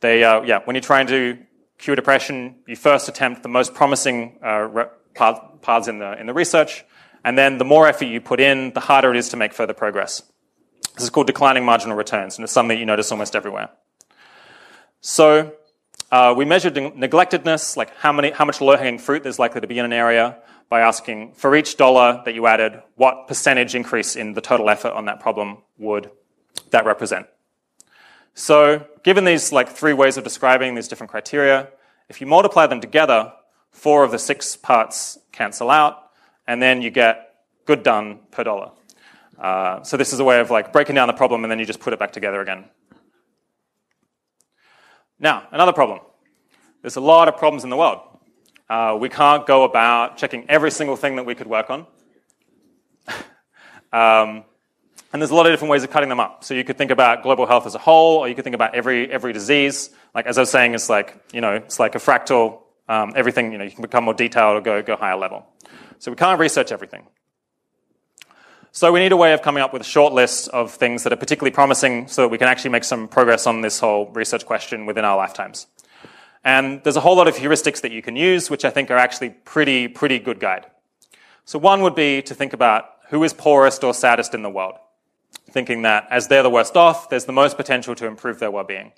They, 0.00 0.22
uh, 0.22 0.42
yeah, 0.42 0.60
when 0.64 0.76
you're 0.76 0.82
trying 0.82 1.08
to 1.08 1.38
cure 1.78 1.96
depression, 1.96 2.56
you 2.66 2.76
first 2.76 3.08
attempt 3.08 3.42
the 3.42 3.48
most 3.48 3.74
promising 3.74 4.38
uh, 4.42 4.86
paths 5.16 5.88
in 5.88 5.98
the, 5.98 6.20
in 6.20 6.26
the 6.26 6.34
research, 6.34 6.84
and 7.24 7.36
then 7.36 7.58
the 7.58 7.64
more 7.64 7.88
effort 7.88 8.04
you 8.04 8.20
put 8.20 8.38
in, 8.38 8.72
the 8.72 8.80
harder 8.80 9.10
it 9.10 9.16
is 9.16 9.30
to 9.30 9.36
make 9.36 9.52
further 9.52 9.74
progress. 9.74 10.22
This 10.94 11.04
is 11.04 11.10
called 11.10 11.26
declining 11.26 11.64
marginal 11.64 11.96
returns, 11.96 12.36
and 12.36 12.44
it's 12.44 12.52
something 12.52 12.78
you 12.78 12.86
notice 12.86 13.10
almost 13.10 13.34
everywhere. 13.34 13.70
So 15.00 15.52
uh, 16.12 16.34
we 16.36 16.44
measured 16.44 16.74
neglectedness, 16.74 17.76
like 17.76 17.94
how, 17.96 18.12
many, 18.12 18.30
how 18.30 18.44
much 18.44 18.60
low-hanging 18.60 19.00
fruit 19.00 19.22
there's 19.22 19.38
likely 19.38 19.60
to 19.60 19.66
be 19.66 19.78
in 19.78 19.84
an 19.84 19.92
area, 19.92 20.38
by 20.68 20.80
asking 20.80 21.32
for 21.34 21.54
each 21.54 21.76
dollar 21.76 22.22
that 22.24 22.34
you 22.34 22.46
added, 22.46 22.82
what 22.96 23.28
percentage 23.28 23.74
increase 23.74 24.16
in 24.16 24.34
the 24.34 24.40
total 24.40 24.68
effort 24.68 24.92
on 24.92 25.04
that 25.04 25.20
problem 25.20 25.58
would 25.78 26.10
that 26.70 26.84
represent? 26.84 27.26
So 28.34 28.84
given 29.04 29.24
these 29.24 29.52
like 29.52 29.68
three 29.68 29.92
ways 29.92 30.16
of 30.16 30.24
describing 30.24 30.74
these 30.74 30.88
different 30.88 31.10
criteria, 31.10 31.68
if 32.08 32.20
you 32.20 32.26
multiply 32.26 32.66
them 32.66 32.80
together, 32.80 33.32
four 33.76 34.04
of 34.04 34.10
the 34.10 34.18
six 34.18 34.56
parts 34.56 35.18
cancel 35.32 35.70
out, 35.70 36.10
and 36.46 36.60
then 36.62 36.82
you 36.82 36.90
get 36.90 37.34
good 37.66 37.82
done 37.82 38.20
per 38.30 38.42
dollar. 38.42 38.70
Uh, 39.38 39.82
so 39.82 39.96
this 39.96 40.12
is 40.12 40.18
a 40.18 40.24
way 40.24 40.40
of 40.40 40.50
like 40.50 40.72
breaking 40.72 40.94
down 40.94 41.08
the 41.08 41.12
problem 41.12 41.44
and 41.44 41.50
then 41.50 41.58
you 41.58 41.66
just 41.66 41.80
put 41.80 41.92
it 41.92 41.98
back 41.98 42.12
together 42.12 42.40
again. 42.40 42.64
Now, 45.18 45.46
another 45.50 45.72
problem. 45.72 46.00
There's 46.80 46.96
a 46.96 47.00
lot 47.00 47.28
of 47.28 47.36
problems 47.36 47.64
in 47.64 47.70
the 47.70 47.76
world. 47.76 48.00
Uh, 48.68 48.96
we 48.98 49.08
can't 49.08 49.46
go 49.46 49.64
about 49.64 50.16
checking 50.16 50.48
every 50.48 50.70
single 50.70 50.96
thing 50.96 51.16
that 51.16 51.26
we 51.26 51.34
could 51.34 51.46
work 51.46 51.70
on. 51.70 51.86
um, 53.92 54.44
and 55.12 55.22
there's 55.22 55.30
a 55.30 55.34
lot 55.34 55.46
of 55.46 55.52
different 55.52 55.70
ways 55.70 55.84
of 55.84 55.90
cutting 55.90 56.08
them 56.08 56.20
up. 56.20 56.44
So 56.44 56.54
you 56.54 56.64
could 56.64 56.76
think 56.76 56.90
about 56.90 57.22
global 57.22 57.46
health 57.46 57.66
as 57.66 57.74
a 57.74 57.78
whole, 57.78 58.18
or 58.18 58.28
you 58.28 58.34
could 58.34 58.44
think 58.44 58.54
about 58.54 58.74
every, 58.74 59.10
every 59.10 59.32
disease. 59.32 59.90
Like, 60.14 60.26
as 60.26 60.36
I 60.36 60.42
was 60.42 60.50
saying, 60.50 60.74
it's 60.74 60.90
like, 60.90 61.16
you 61.32 61.40
know, 61.40 61.54
it's 61.54 61.78
like 61.78 61.94
a 61.94 61.98
fractal. 61.98 62.60
Um, 62.88 63.12
everything, 63.16 63.52
you 63.52 63.58
know, 63.58 63.64
you 63.64 63.70
can 63.70 63.82
become 63.82 64.04
more 64.04 64.14
detailed 64.14 64.56
or 64.56 64.60
go, 64.60 64.82
go 64.82 64.96
higher 64.96 65.16
level. 65.16 65.46
So 65.98 66.10
we 66.10 66.16
can't 66.16 66.38
research 66.38 66.70
everything. 66.72 67.06
So 68.70 68.92
we 68.92 69.00
need 69.00 69.12
a 69.12 69.16
way 69.16 69.32
of 69.32 69.40
coming 69.40 69.62
up 69.62 69.72
with 69.72 69.82
a 69.82 69.86
short 69.86 70.12
list 70.12 70.48
of 70.48 70.70
things 70.70 71.02
that 71.04 71.12
are 71.12 71.16
particularly 71.16 71.54
promising 71.54 72.08
so 72.08 72.22
that 72.22 72.28
we 72.28 72.36
can 72.36 72.46
actually 72.46 72.70
make 72.70 72.84
some 72.84 73.08
progress 73.08 73.46
on 73.46 73.62
this 73.62 73.80
whole 73.80 74.10
research 74.10 74.44
question 74.44 74.84
within 74.84 75.04
our 75.04 75.16
lifetimes. 75.16 75.66
And 76.44 76.82
there's 76.84 76.96
a 76.96 77.00
whole 77.00 77.16
lot 77.16 77.26
of 77.26 77.34
heuristics 77.36 77.80
that 77.80 77.90
you 77.90 78.02
can 78.02 78.14
use, 78.14 78.50
which 78.50 78.64
I 78.64 78.70
think 78.70 78.90
are 78.90 78.98
actually 78.98 79.30
pretty, 79.30 79.88
pretty 79.88 80.18
good 80.18 80.38
guide. 80.38 80.66
So 81.44 81.58
one 81.58 81.80
would 81.80 81.94
be 81.94 82.22
to 82.22 82.34
think 82.34 82.52
about 82.52 82.84
who 83.08 83.24
is 83.24 83.32
poorest 83.32 83.82
or 83.82 83.94
saddest 83.94 84.34
in 84.34 84.42
the 84.42 84.50
world, 84.50 84.74
thinking 85.50 85.82
that 85.82 86.06
as 86.10 86.28
they're 86.28 86.42
the 86.42 86.50
worst 86.50 86.76
off, 86.76 87.08
there's 87.08 87.24
the 87.24 87.32
most 87.32 87.56
potential 87.56 87.94
to 87.94 88.06
improve 88.06 88.38
their 88.40 88.50
well-being. 88.50 88.92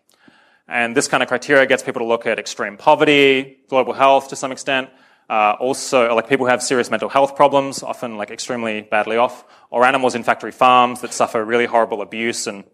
And 0.69 0.95
this 0.95 1.09
kind 1.09 1.23
of 1.23 1.29
criteria 1.29 1.67
gets 1.67 1.83
people 1.83 2.01
to 2.01 2.07
look 2.07 2.27
at 2.27 2.39
extreme 2.39 2.77
poverty, 2.77 3.59
global 3.69 3.95
health 3.95 4.29
to 4.29 4.37
some 4.37 4.53
extent, 4.53 4.91
uh, 5.31 5.57
also 5.59 6.15
like 6.15 6.29
people 6.29 6.45
who 6.45 6.51
have 6.51 6.63
serious 6.63 6.91
mental 6.91 7.09
health 7.09 7.37
problems, 7.37 7.83
often 7.83 8.19
like 8.19 8.31
extremely 8.31 8.83
badly 8.83 9.17
off, 9.17 9.45
or 9.71 9.85
animals 9.85 10.15
in 10.15 10.23
factory 10.23 10.53
farms 10.53 11.01
that 11.01 11.15
suffer 11.15 11.43
really 11.43 11.67
horrible 11.67 12.03
abuse 12.03 12.47
and 12.47 12.65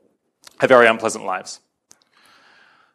have 0.58 0.68
very 0.68 0.88
unpleasant 0.88 1.24
lives. 1.24 1.60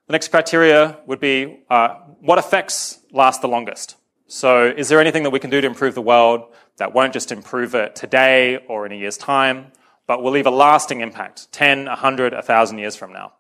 The 0.08 0.14
next 0.14 0.30
criteria 0.30 0.98
would 1.06 1.20
be 1.20 1.64
uh, 1.70 1.90
what 2.20 2.38
effects 2.38 3.00
last 3.12 3.42
the 3.42 3.48
longest? 3.48 3.96
So, 4.28 4.66
is 4.66 4.90
there 4.90 5.00
anything 5.00 5.24
that 5.24 5.32
we 5.32 5.40
can 5.40 5.50
do 5.50 5.62
to 5.62 5.68
improve 5.68 5.96
the 5.96 6.02
world 6.02 6.54
that 6.78 6.94
won't 6.94 7.14
just 7.14 7.32
improve 7.32 7.74
it 7.74 7.96
today 7.96 8.58
or 8.68 8.86
in 8.86 8.92
a 8.92 8.96
year's 8.96 9.18
time, 9.18 9.72
but 10.08 10.22
will 10.22 10.32
leave 10.32 10.46
a 10.46 10.52
lasting 10.52 11.02
impact 11.02 11.52
10, 11.52 11.86
100, 11.86 12.34
1,000 12.34 12.78
years 12.78 12.96
from 12.96 13.12
now? 13.12 13.34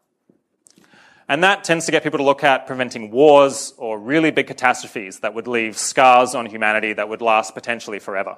And 1.29 1.43
that 1.43 1.63
tends 1.63 1.85
to 1.85 1.91
get 1.91 2.01
people 2.01 2.17
to 2.17 2.23
look 2.23 2.43
at 2.43 2.65
preventing 2.65 3.11
wars 3.11 3.75
or 3.77 3.99
really 3.99 4.31
big 4.31 4.47
catastrophes 4.47 5.19
that 5.19 5.35
would 5.35 5.47
leave 5.47 5.77
scars 5.77 6.33
on 6.33 6.47
humanity 6.47 6.91
that 6.93 7.07
would 7.07 7.21
last 7.21 7.53
potentially 7.53 7.99
forever. 7.99 8.37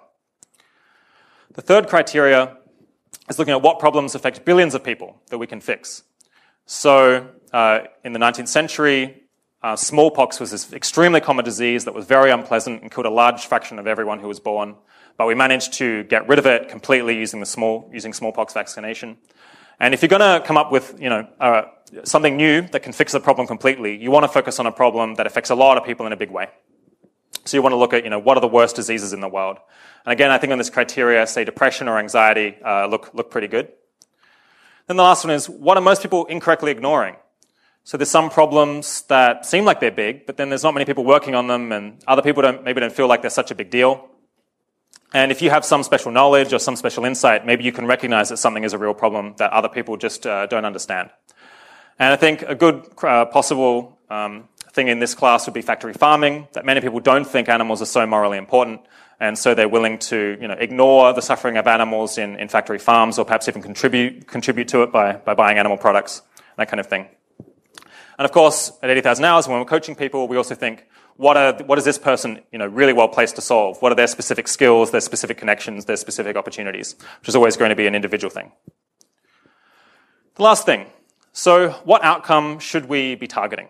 The 1.53 1.61
third 1.61 1.87
criteria 1.87 2.57
is 3.29 3.39
looking 3.39 3.53
at 3.53 3.61
what 3.61 3.79
problems 3.79 4.13
affect 4.13 4.43
billions 4.43 4.75
of 4.75 4.83
people 4.83 5.21
that 5.29 5.37
we 5.37 5.47
can 5.47 5.61
fix. 5.61 6.03
So, 6.65 7.29
uh, 7.53 7.79
in 8.03 8.11
the 8.11 8.19
19th 8.19 8.49
century, 8.49 9.23
uh, 9.63 9.77
smallpox 9.77 10.41
was 10.41 10.51
this 10.51 10.73
extremely 10.73 11.21
common 11.21 11.45
disease 11.45 11.85
that 11.85 11.93
was 11.93 12.05
very 12.05 12.29
unpleasant 12.29 12.81
and 12.81 12.91
killed 12.91 13.05
a 13.05 13.09
large 13.09 13.45
fraction 13.45 13.79
of 13.79 13.87
everyone 13.87 14.19
who 14.19 14.27
was 14.27 14.41
born. 14.41 14.75
But 15.17 15.27
we 15.27 15.35
managed 15.35 15.73
to 15.73 16.03
get 16.03 16.27
rid 16.27 16.39
of 16.39 16.45
it 16.45 16.67
completely 16.67 17.17
using 17.17 17.39
the 17.39 17.45
small 17.45 17.89
using 17.93 18.11
smallpox 18.11 18.53
vaccination. 18.53 19.17
And 19.81 19.95
if 19.95 20.03
you're 20.03 20.09
going 20.09 20.21
to 20.21 20.45
come 20.45 20.57
up 20.57 20.71
with 20.71 21.01
you 21.01 21.09
know 21.09 21.27
uh, 21.39 21.63
something 22.03 22.37
new 22.37 22.61
that 22.67 22.83
can 22.83 22.93
fix 22.93 23.13
the 23.13 23.19
problem 23.19 23.47
completely, 23.47 23.97
you 23.97 24.11
want 24.11 24.25
to 24.25 24.27
focus 24.27 24.59
on 24.59 24.67
a 24.67 24.71
problem 24.71 25.15
that 25.15 25.25
affects 25.25 25.49
a 25.49 25.55
lot 25.55 25.75
of 25.75 25.83
people 25.83 26.05
in 26.05 26.13
a 26.13 26.15
big 26.15 26.29
way. 26.29 26.49
So 27.45 27.57
you 27.57 27.63
want 27.63 27.73
to 27.73 27.77
look 27.77 27.91
at 27.91 28.03
you 28.03 28.11
know 28.11 28.19
what 28.19 28.37
are 28.37 28.41
the 28.41 28.47
worst 28.47 28.75
diseases 28.75 29.11
in 29.11 29.21
the 29.21 29.27
world. 29.27 29.57
And 30.05 30.13
again, 30.13 30.29
I 30.29 30.37
think 30.37 30.51
on 30.51 30.59
this 30.59 30.69
criteria, 30.69 31.25
say 31.25 31.43
depression 31.43 31.87
or 31.87 31.97
anxiety, 31.97 32.57
uh, 32.63 32.85
look 32.85 33.11
look 33.15 33.31
pretty 33.31 33.47
good. 33.47 33.69
Then 34.85 34.97
the 34.97 35.03
last 35.03 35.25
one 35.25 35.33
is 35.33 35.49
what 35.49 35.77
are 35.77 35.81
most 35.81 36.03
people 36.03 36.27
incorrectly 36.27 36.69
ignoring? 36.69 37.15
So 37.83 37.97
there's 37.97 38.11
some 38.11 38.29
problems 38.29 39.01
that 39.07 39.47
seem 39.47 39.65
like 39.65 39.79
they're 39.79 39.89
big, 39.89 40.27
but 40.27 40.37
then 40.37 40.49
there's 40.49 40.63
not 40.63 40.75
many 40.75 40.85
people 40.85 41.03
working 41.03 41.33
on 41.33 41.47
them, 41.47 41.71
and 41.71 42.03
other 42.05 42.21
people 42.21 42.43
don't, 42.43 42.63
maybe 42.63 42.81
don't 42.81 42.93
feel 42.93 43.07
like 43.07 43.21
they're 43.21 43.31
such 43.31 43.49
a 43.49 43.55
big 43.55 43.71
deal. 43.71 44.10
And 45.13 45.31
if 45.31 45.41
you 45.41 45.49
have 45.49 45.65
some 45.65 45.83
special 45.83 46.11
knowledge 46.11 46.53
or 46.53 46.59
some 46.59 46.75
special 46.75 47.03
insight, 47.03 47.45
maybe 47.45 47.63
you 47.63 47.71
can 47.71 47.85
recognize 47.85 48.29
that 48.29 48.37
something 48.37 48.63
is 48.63 48.73
a 48.73 48.77
real 48.77 48.93
problem 48.93 49.35
that 49.37 49.51
other 49.51 49.67
people 49.67 49.97
just 49.97 50.25
uh, 50.25 50.45
don't 50.47 50.63
understand. 50.63 51.09
And 51.99 52.13
I 52.13 52.15
think 52.15 52.43
a 52.43 52.55
good 52.55 52.87
uh, 53.03 53.25
possible 53.25 53.99
um, 54.09 54.47
thing 54.71 54.87
in 54.87 54.99
this 54.99 55.13
class 55.13 55.45
would 55.45 55.53
be 55.53 55.61
factory 55.61 55.93
farming, 55.93 56.47
that 56.53 56.65
many 56.65 56.79
people 56.79 56.99
don't 56.99 57.27
think 57.27 57.49
animals 57.49 57.81
are 57.81 57.85
so 57.85 58.07
morally 58.07 58.37
important, 58.37 58.81
and 59.19 59.37
so 59.37 59.53
they're 59.53 59.69
willing 59.69 59.99
to 59.99 60.37
you 60.39 60.47
know, 60.47 60.55
ignore 60.57 61.13
the 61.13 61.21
suffering 61.21 61.57
of 61.57 61.67
animals 61.67 62.17
in, 62.17 62.37
in 62.37 62.47
factory 62.47 62.79
farms 62.79 63.19
or 63.19 63.25
perhaps 63.25 63.47
even 63.49 63.61
contribute, 63.61 64.27
contribute 64.27 64.69
to 64.69 64.81
it 64.83 64.91
by, 64.91 65.13
by 65.13 65.33
buying 65.33 65.57
animal 65.57 65.77
products, 65.77 66.21
that 66.57 66.69
kind 66.69 66.79
of 66.79 66.87
thing. 66.87 67.07
And 68.17 68.25
of 68.25 68.31
course, 68.31 68.71
at 68.81 68.89
80,000 68.89 69.25
hours, 69.25 69.47
when 69.47 69.59
we're 69.59 69.65
coaching 69.65 69.95
people, 69.95 70.27
we 70.27 70.37
also 70.37 70.55
think, 70.55 70.87
what, 71.17 71.37
are, 71.37 71.53
what 71.65 71.77
is 71.77 71.85
this 71.85 71.97
person 71.97 72.41
you 72.51 72.59
know, 72.59 72.67
really 72.67 72.93
well 72.93 73.07
placed 73.07 73.35
to 73.35 73.41
solve? 73.41 73.81
What 73.81 73.91
are 73.91 73.95
their 73.95 74.07
specific 74.07 74.47
skills, 74.47 74.91
their 74.91 75.01
specific 75.01 75.37
connections, 75.37 75.85
their 75.85 75.97
specific 75.97 76.35
opportunities? 76.35 76.95
Which 77.19 77.29
is 77.29 77.35
always 77.35 77.57
going 77.57 77.69
to 77.69 77.75
be 77.75 77.87
an 77.87 77.95
individual 77.95 78.31
thing. 78.31 78.51
The 80.35 80.43
last 80.43 80.65
thing. 80.65 80.87
So, 81.33 81.71
what 81.85 82.03
outcome 82.03 82.59
should 82.59 82.85
we 82.85 83.15
be 83.15 83.27
targeting? 83.27 83.69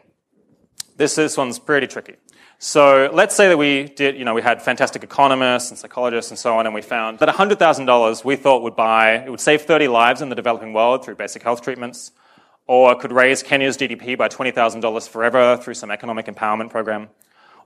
This, 0.97 1.15
this 1.15 1.37
one's 1.37 1.59
pretty 1.59 1.87
tricky. 1.87 2.15
So 2.63 3.09
let's 3.11 3.35
say 3.35 3.47
that 3.49 3.57
we 3.57 3.85
did, 3.85 4.15
you 4.15 4.23
know, 4.23 4.35
we 4.35 4.43
had 4.43 4.61
fantastic 4.61 5.03
economists 5.03 5.71
and 5.71 5.79
psychologists 5.79 6.29
and 6.29 6.37
so 6.37 6.55
on, 6.59 6.67
and 6.67 6.75
we 6.75 6.83
found 6.83 7.17
that 7.17 7.27
$100,000 7.27 8.23
we 8.23 8.35
thought 8.35 8.61
would 8.61 8.75
buy, 8.75 9.13
it 9.13 9.31
would 9.31 9.39
save 9.39 9.63
30 9.63 9.87
lives 9.87 10.21
in 10.21 10.29
the 10.29 10.35
developing 10.35 10.71
world 10.71 11.03
through 11.03 11.15
basic 11.15 11.41
health 11.41 11.63
treatments, 11.63 12.11
or 12.67 12.93
could 12.95 13.11
raise 13.11 13.41
Kenya's 13.41 13.77
GDP 13.77 14.15
by 14.15 14.27
$20,000 14.27 15.09
forever 15.09 15.57
through 15.57 15.73
some 15.73 15.89
economic 15.89 16.27
empowerment 16.27 16.69
program, 16.69 17.09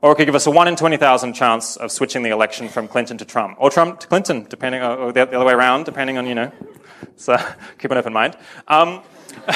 or 0.06 0.12
it 0.12 0.18
could 0.18 0.28
give 0.28 0.36
us 0.36 0.46
a 0.46 0.52
1 0.52 0.68
in 0.68 0.76
20,000 0.76 1.34
chance 1.34 1.78
of 1.78 1.91
switching 1.91 2.22
the 2.22 2.30
election 2.30 2.70
from 2.70 2.88
Clinton 2.88 3.18
to 3.18 3.26
Trump, 3.26 3.58
or 3.60 3.72
Trump 3.72 4.00
to 4.02 4.06
Clinton, 4.06 4.46
depending, 4.48 4.80
or 4.80 5.12
the 5.12 5.24
other 5.24 5.44
way 5.44 5.52
around, 5.54 5.84
depending 5.86 6.20
on, 6.20 6.28
you 6.28 6.36
know. 6.36 6.52
So 7.15 7.36
keep 7.80 7.89
an 7.89 7.98
open 7.98 8.13
mind. 8.13 8.38
Um, 8.68 9.02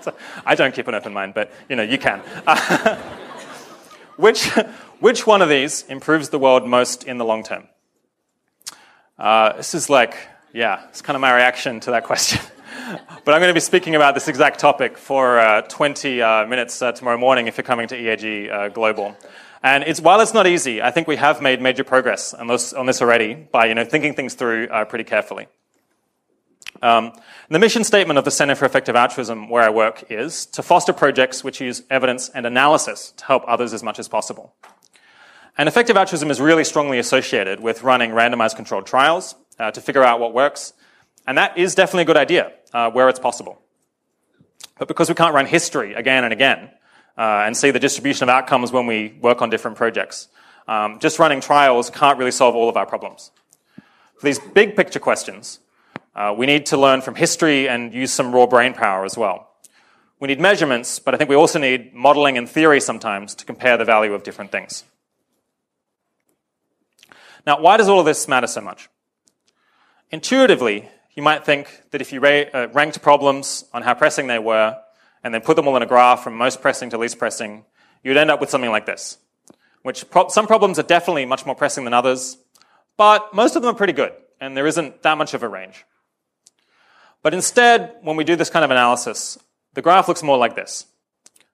so 0.00 0.12
I 0.44 0.56
don't 0.56 0.74
keep 0.74 0.88
an 0.88 0.96
open 0.96 1.12
mind, 1.12 1.34
but, 1.34 1.52
you 1.68 1.76
know, 1.76 1.84
you 1.84 1.98
can. 1.98 2.20
Uh, 2.48 2.96
which, 4.16 4.48
which 4.98 5.24
one 5.24 5.40
of 5.40 5.48
these 5.48 5.82
improves 5.82 6.30
the 6.30 6.40
world 6.40 6.66
most 6.66 7.04
in 7.04 7.18
the 7.18 7.24
long 7.24 7.44
term? 7.44 7.68
Uh, 9.16 9.52
this 9.52 9.72
is 9.72 9.88
like, 9.88 10.16
yeah, 10.52 10.84
it's 10.88 11.00
kind 11.00 11.14
of 11.14 11.20
my 11.20 11.32
reaction 11.32 11.78
to 11.78 11.92
that 11.92 12.02
question. 12.02 12.40
But 13.24 13.34
I'm 13.34 13.40
going 13.40 13.48
to 13.48 13.54
be 13.54 13.60
speaking 13.60 13.94
about 13.94 14.14
this 14.14 14.28
exact 14.28 14.60
topic 14.60 14.98
for 14.98 15.38
uh, 15.38 15.62
20 15.62 16.22
uh, 16.22 16.46
minutes 16.46 16.80
uh, 16.82 16.92
tomorrow 16.92 17.18
morning 17.18 17.46
if 17.46 17.56
you're 17.56 17.64
coming 17.64 17.88
to 17.88 17.96
EAG 17.96 18.50
uh, 18.50 18.68
Global. 18.68 19.16
And 19.62 19.84
it's, 19.84 20.00
while 20.00 20.20
it's 20.20 20.34
not 20.34 20.46
easy, 20.46 20.82
I 20.82 20.90
think 20.90 21.08
we 21.08 21.16
have 21.16 21.40
made 21.40 21.60
major 21.60 21.84
progress 21.84 22.34
on 22.34 22.46
this, 22.46 22.72
on 22.72 22.86
this 22.86 23.00
already 23.00 23.34
by 23.34 23.66
you 23.66 23.74
know, 23.74 23.84
thinking 23.84 24.14
things 24.14 24.34
through 24.34 24.68
uh, 24.68 24.84
pretty 24.84 25.04
carefully. 25.04 25.48
Um, 26.82 27.12
the 27.48 27.58
mission 27.58 27.84
statement 27.84 28.18
of 28.18 28.24
the 28.24 28.30
Center 28.30 28.54
for 28.54 28.64
Effective 28.64 28.94
Altruism, 28.94 29.48
where 29.48 29.62
I 29.62 29.70
work, 29.70 30.04
is 30.10 30.46
to 30.46 30.62
foster 30.62 30.92
projects 30.92 31.42
which 31.42 31.60
use 31.60 31.82
evidence 31.90 32.28
and 32.28 32.46
analysis 32.46 33.12
to 33.16 33.24
help 33.24 33.44
others 33.46 33.72
as 33.72 33.82
much 33.82 33.98
as 33.98 34.08
possible. 34.08 34.54
And 35.58 35.68
effective 35.68 35.96
altruism 35.96 36.30
is 36.30 36.40
really 36.40 36.64
strongly 36.64 36.98
associated 36.98 37.60
with 37.60 37.82
running 37.82 38.10
randomized 38.10 38.56
controlled 38.56 38.86
trials 38.86 39.34
uh, 39.58 39.70
to 39.70 39.80
figure 39.80 40.04
out 40.04 40.20
what 40.20 40.34
works. 40.34 40.74
And 41.26 41.38
that 41.38 41.56
is 41.56 41.74
definitely 41.74 42.02
a 42.02 42.06
good 42.06 42.16
idea 42.16 42.52
uh, 42.72 42.90
where 42.90 43.08
it's 43.08 43.18
possible. 43.18 43.60
But 44.78 44.88
because 44.88 45.08
we 45.08 45.14
can't 45.14 45.34
run 45.34 45.46
history 45.46 45.94
again 45.94 46.24
and 46.24 46.32
again 46.32 46.70
uh, 47.16 47.44
and 47.46 47.56
see 47.56 47.70
the 47.70 47.80
distribution 47.80 48.24
of 48.24 48.28
outcomes 48.28 48.72
when 48.72 48.86
we 48.86 49.16
work 49.20 49.42
on 49.42 49.50
different 49.50 49.76
projects, 49.76 50.28
um, 50.68 50.98
just 50.98 51.18
running 51.18 51.40
trials 51.40 51.90
can't 51.90 52.18
really 52.18 52.30
solve 52.30 52.54
all 52.54 52.68
of 52.68 52.76
our 52.76 52.86
problems. 52.86 53.30
For 54.18 54.26
these 54.26 54.38
big 54.38 54.76
picture 54.76 54.98
questions, 54.98 55.60
uh, 56.14 56.34
we 56.36 56.46
need 56.46 56.66
to 56.66 56.76
learn 56.76 57.02
from 57.02 57.14
history 57.14 57.68
and 57.68 57.92
use 57.92 58.12
some 58.12 58.34
raw 58.34 58.46
brain 58.46 58.72
power 58.72 59.04
as 59.04 59.16
well. 59.16 59.50
We 60.18 60.28
need 60.28 60.40
measurements, 60.40 60.98
but 60.98 61.14
I 61.14 61.18
think 61.18 61.28
we 61.28 61.36
also 61.36 61.58
need 61.58 61.92
modeling 61.92 62.38
and 62.38 62.48
theory 62.48 62.80
sometimes 62.80 63.34
to 63.34 63.44
compare 63.44 63.76
the 63.76 63.84
value 63.84 64.14
of 64.14 64.22
different 64.22 64.50
things. 64.50 64.84
Now, 67.46 67.60
why 67.60 67.76
does 67.76 67.88
all 67.88 68.00
of 68.00 68.06
this 68.06 68.26
matter 68.26 68.46
so 68.46 68.60
much? 68.62 68.88
Intuitively, 70.10 70.88
you 71.16 71.22
might 71.22 71.44
think 71.44 71.82
that 71.90 72.02
if 72.02 72.12
you 72.12 72.22
uh, 72.22 72.68
ranked 72.72 73.00
problems 73.00 73.64
on 73.72 73.82
how 73.82 73.94
pressing 73.94 74.26
they 74.26 74.38
were 74.38 74.76
and 75.24 75.32
then 75.32 75.40
put 75.40 75.56
them 75.56 75.66
all 75.66 75.76
in 75.76 75.82
a 75.82 75.86
graph 75.86 76.22
from 76.22 76.36
most 76.36 76.60
pressing 76.60 76.90
to 76.90 76.98
least 76.98 77.18
pressing, 77.18 77.64
you'd 78.04 78.18
end 78.18 78.30
up 78.30 78.38
with 78.38 78.50
something 78.50 78.70
like 78.70 78.84
this. 78.84 79.16
Which 79.82 80.08
pro- 80.10 80.28
some 80.28 80.46
problems 80.46 80.78
are 80.78 80.82
definitely 80.84 81.24
much 81.24 81.46
more 81.46 81.54
pressing 81.54 81.84
than 81.84 81.94
others, 81.94 82.36
but 82.98 83.34
most 83.34 83.56
of 83.56 83.62
them 83.62 83.74
are 83.74 83.78
pretty 83.78 83.94
good, 83.94 84.12
and 84.40 84.54
there 84.54 84.66
isn't 84.66 85.02
that 85.02 85.16
much 85.16 85.32
of 85.32 85.42
a 85.42 85.48
range. 85.48 85.86
But 87.22 87.32
instead, 87.32 87.96
when 88.02 88.16
we 88.16 88.24
do 88.24 88.36
this 88.36 88.50
kind 88.50 88.64
of 88.64 88.70
analysis, 88.70 89.38
the 89.72 89.82
graph 89.82 90.08
looks 90.08 90.22
more 90.22 90.38
like 90.38 90.54
this. 90.54 90.84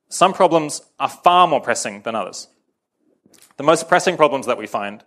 Some 0.09 0.33
problems 0.33 0.83
are 0.99 1.09
far 1.09 1.47
more 1.47 1.61
pressing 1.61 2.03
than 2.03 2.17
others. 2.17 2.49
The 3.59 3.63
most 3.63 3.89
pressing 3.89 4.17
problems 4.17 4.47
that 4.47 4.59
we 4.59 4.67
find 4.67 5.05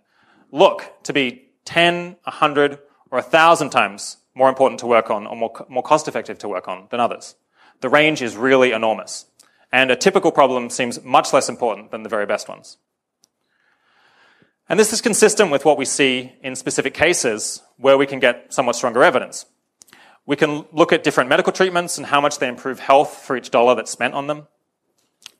look 0.50 0.92
to 1.04 1.12
be 1.12 1.50
10, 1.66 2.16
100, 2.24 2.78
or 3.10 3.20
1,000 3.20 3.70
times 3.70 4.16
more 4.36 4.48
important 4.48 4.78
to 4.80 4.86
work 4.86 5.10
on 5.10 5.26
or 5.26 5.34
more, 5.34 5.66
more 5.68 5.82
cost 5.82 6.06
effective 6.06 6.38
to 6.38 6.48
work 6.48 6.68
on 6.68 6.86
than 6.90 7.00
others. 7.00 7.34
The 7.80 7.88
range 7.88 8.22
is 8.22 8.36
really 8.36 8.72
enormous. 8.72 9.26
And 9.72 9.90
a 9.90 9.96
typical 9.96 10.30
problem 10.30 10.70
seems 10.70 11.02
much 11.02 11.32
less 11.32 11.48
important 11.48 11.90
than 11.90 12.02
the 12.02 12.08
very 12.08 12.26
best 12.26 12.48
ones. 12.48 12.76
And 14.68 14.78
this 14.78 14.92
is 14.92 15.00
consistent 15.00 15.50
with 15.50 15.64
what 15.64 15.78
we 15.78 15.84
see 15.84 16.32
in 16.42 16.54
specific 16.54 16.92
cases 16.92 17.62
where 17.76 17.96
we 17.96 18.06
can 18.06 18.20
get 18.20 18.52
somewhat 18.52 18.76
stronger 18.76 19.02
evidence. 19.02 19.46
We 20.26 20.36
can 20.36 20.66
look 20.72 20.92
at 20.92 21.04
different 21.04 21.30
medical 21.30 21.52
treatments 21.52 21.98
and 21.98 22.06
how 22.06 22.20
much 22.20 22.38
they 22.38 22.48
improve 22.48 22.80
health 22.80 23.22
for 23.24 23.36
each 23.36 23.50
dollar 23.50 23.74
that's 23.74 23.90
spent 23.90 24.14
on 24.14 24.26
them. 24.26 24.48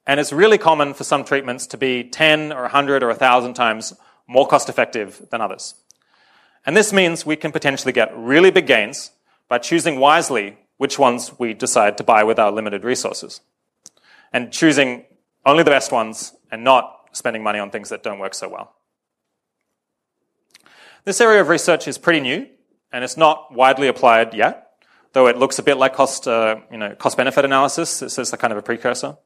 And 0.07 0.21
it's 0.21 0.33
really 0.33 0.59
common 0.59 0.95
for 0.95 1.05
some 1.05 1.25
treatments 1.25 1.67
to 1.69 1.77
be 1.77 2.05
10 2.05 2.53
or 2.53 2.63
100 2.63 3.03
or 3.03 3.09
1,000 3.09 3.55
times 3.55 3.95
more 4.29 4.47
cost 4.47 4.69
effective 4.69 5.27
than 5.31 5.41
others. 5.41 5.75
And 6.67 6.77
this 6.77 6.93
means 6.93 7.25
we 7.25 7.37
can 7.37 7.53
potentially 7.53 7.93
get 7.93 8.11
really 8.17 8.51
big 8.51 8.67
gains 8.67 9.13
by 9.49 9.59
choosing 9.59 10.01
wisely 10.01 10.59
which 10.77 10.99
ones 10.99 11.39
we 11.39 11.55
decide 11.55 11.97
to 11.99 12.05
buy 12.05 12.25
with 12.25 12.39
our 12.39 12.51
limited 12.51 12.85
resources. 12.85 13.41
And 14.33 14.53
choosing 14.53 15.05
only 15.47 15.63
the 15.63 15.71
best 15.71 15.93
ones 15.93 16.35
and 16.51 16.65
not 16.65 17.09
spending 17.13 17.43
money 17.43 17.61
on 17.61 17.71
things 17.71 17.89
that 17.91 18.03
don't 18.03 18.19
work 18.19 18.35
so 18.35 18.49
well. 18.49 18.75
This 21.05 21.21
area 21.21 21.41
of 21.41 21.49
research 21.49 21.87
is 21.87 21.99
pretty 21.99 22.21
new 22.21 22.49
and 22.93 23.05
it's 23.05 23.17
not 23.17 23.55
widely 23.55 23.87
applied 23.87 24.35
yet, 24.35 24.83
though 25.13 25.29
it 25.29 25.39
looks 25.39 25.59
a 25.61 25.63
bit 25.63 25.77
like 25.77 25.95
cost, 25.95 26.27
uh, 26.27 26.57
you 26.71 26.79
know, 26.79 26.95
cost 26.97 27.17
benefit 27.17 27.45
analysis. 27.45 28.01
This 28.01 28.19
is 28.19 28.33
a 28.33 28.37
kind 28.37 28.53
of 28.53 28.59
a 28.59 28.63
precursor. 28.63 29.17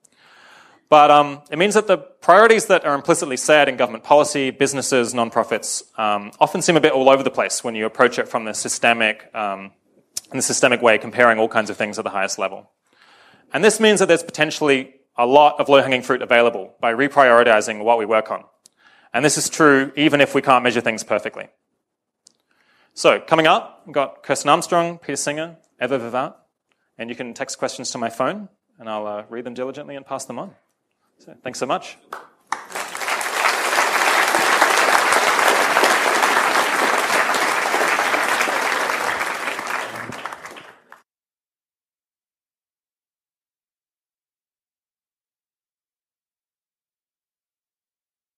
But 0.91 1.13
um, 1.13 1.43
it 1.53 1.57
means 1.57 1.75
that 1.75 1.87
the 1.87 1.99
priorities 1.99 2.67
that 2.67 2.85
are 2.85 2.97
implicitly 2.97 3.37
set 3.37 3.69
in 3.69 3.77
government 3.77 4.03
policy, 4.03 4.51
businesses, 4.51 5.15
nonprofits, 5.15 5.85
um, 5.97 6.33
often 6.41 6.63
seem 6.63 6.77
a 6.77 6.81
bit 6.81 6.93
all 6.93 7.09
over 7.09 7.23
the 7.23 7.31
place 7.31 7.63
when 7.63 7.77
you 7.77 7.87
approach 7.87 8.19
it 8.19 8.29
from 8.29 8.45
the 8.45 8.53
systemic, 8.53 9.33
um, 9.33 9.71
in 10.33 10.37
the 10.37 10.43
systemic 10.43 10.83
way, 10.83 10.99
comparing 10.99 11.39
all 11.39 11.49
kinds 11.49 11.71
of 11.71 11.77
things 11.77 11.97
at 11.97 12.05
the 12.05 12.11
highest 12.11 12.41
level. 12.41 12.73
And 13.53 13.63
this 13.63 13.79
means 13.79 14.01
that 14.01 14.07
there's 14.07 14.25
potentially 14.25 14.95
a 15.17 15.27
lot 15.27 15.61
of 15.61 15.69
low-hanging 15.69 16.03
fruit 16.03 16.23
available 16.23 16.75
by 16.81 16.93
reprioritizing 16.93 17.85
what 17.85 17.97
we 17.97 18.05
work 18.05 18.33
on. 18.33 18.43
And 19.15 19.25
this 19.25 19.39
is 19.39 19.49
true 19.49 19.93
even 19.95 20.21
if 20.21 20.35
we 20.35 20.43
can't 20.43 20.65
measure 20.65 20.81
things 20.81 21.05
perfectly. 21.05 21.49
So, 22.95 23.21
coming 23.21 23.47
up, 23.47 23.83
we've 23.87 23.95
got 23.95 24.25
Kirsten 24.25 24.51
Armstrong, 24.51 24.99
Peter 24.99 25.17
Singer, 25.17 25.57
Eva 25.81 26.01
Vivalt, 26.01 26.35
and 26.99 27.09
you 27.09 27.15
can 27.15 27.33
text 27.33 27.59
questions 27.59 27.93
to 27.93 27.99
my 27.99 28.11
phone, 28.11 28.49
and 28.81 28.89
I'll 28.89 29.07
uh, 29.07 29.25
read 29.29 29.45
them 29.45 29.55
diligently 29.55 29.95
and 29.95 30.05
pass 30.05 30.25
them 30.25 30.41
on. 30.41 30.55
So 31.21 31.35
thanks 31.43 31.59
so 31.59 31.67
much. 31.67 31.99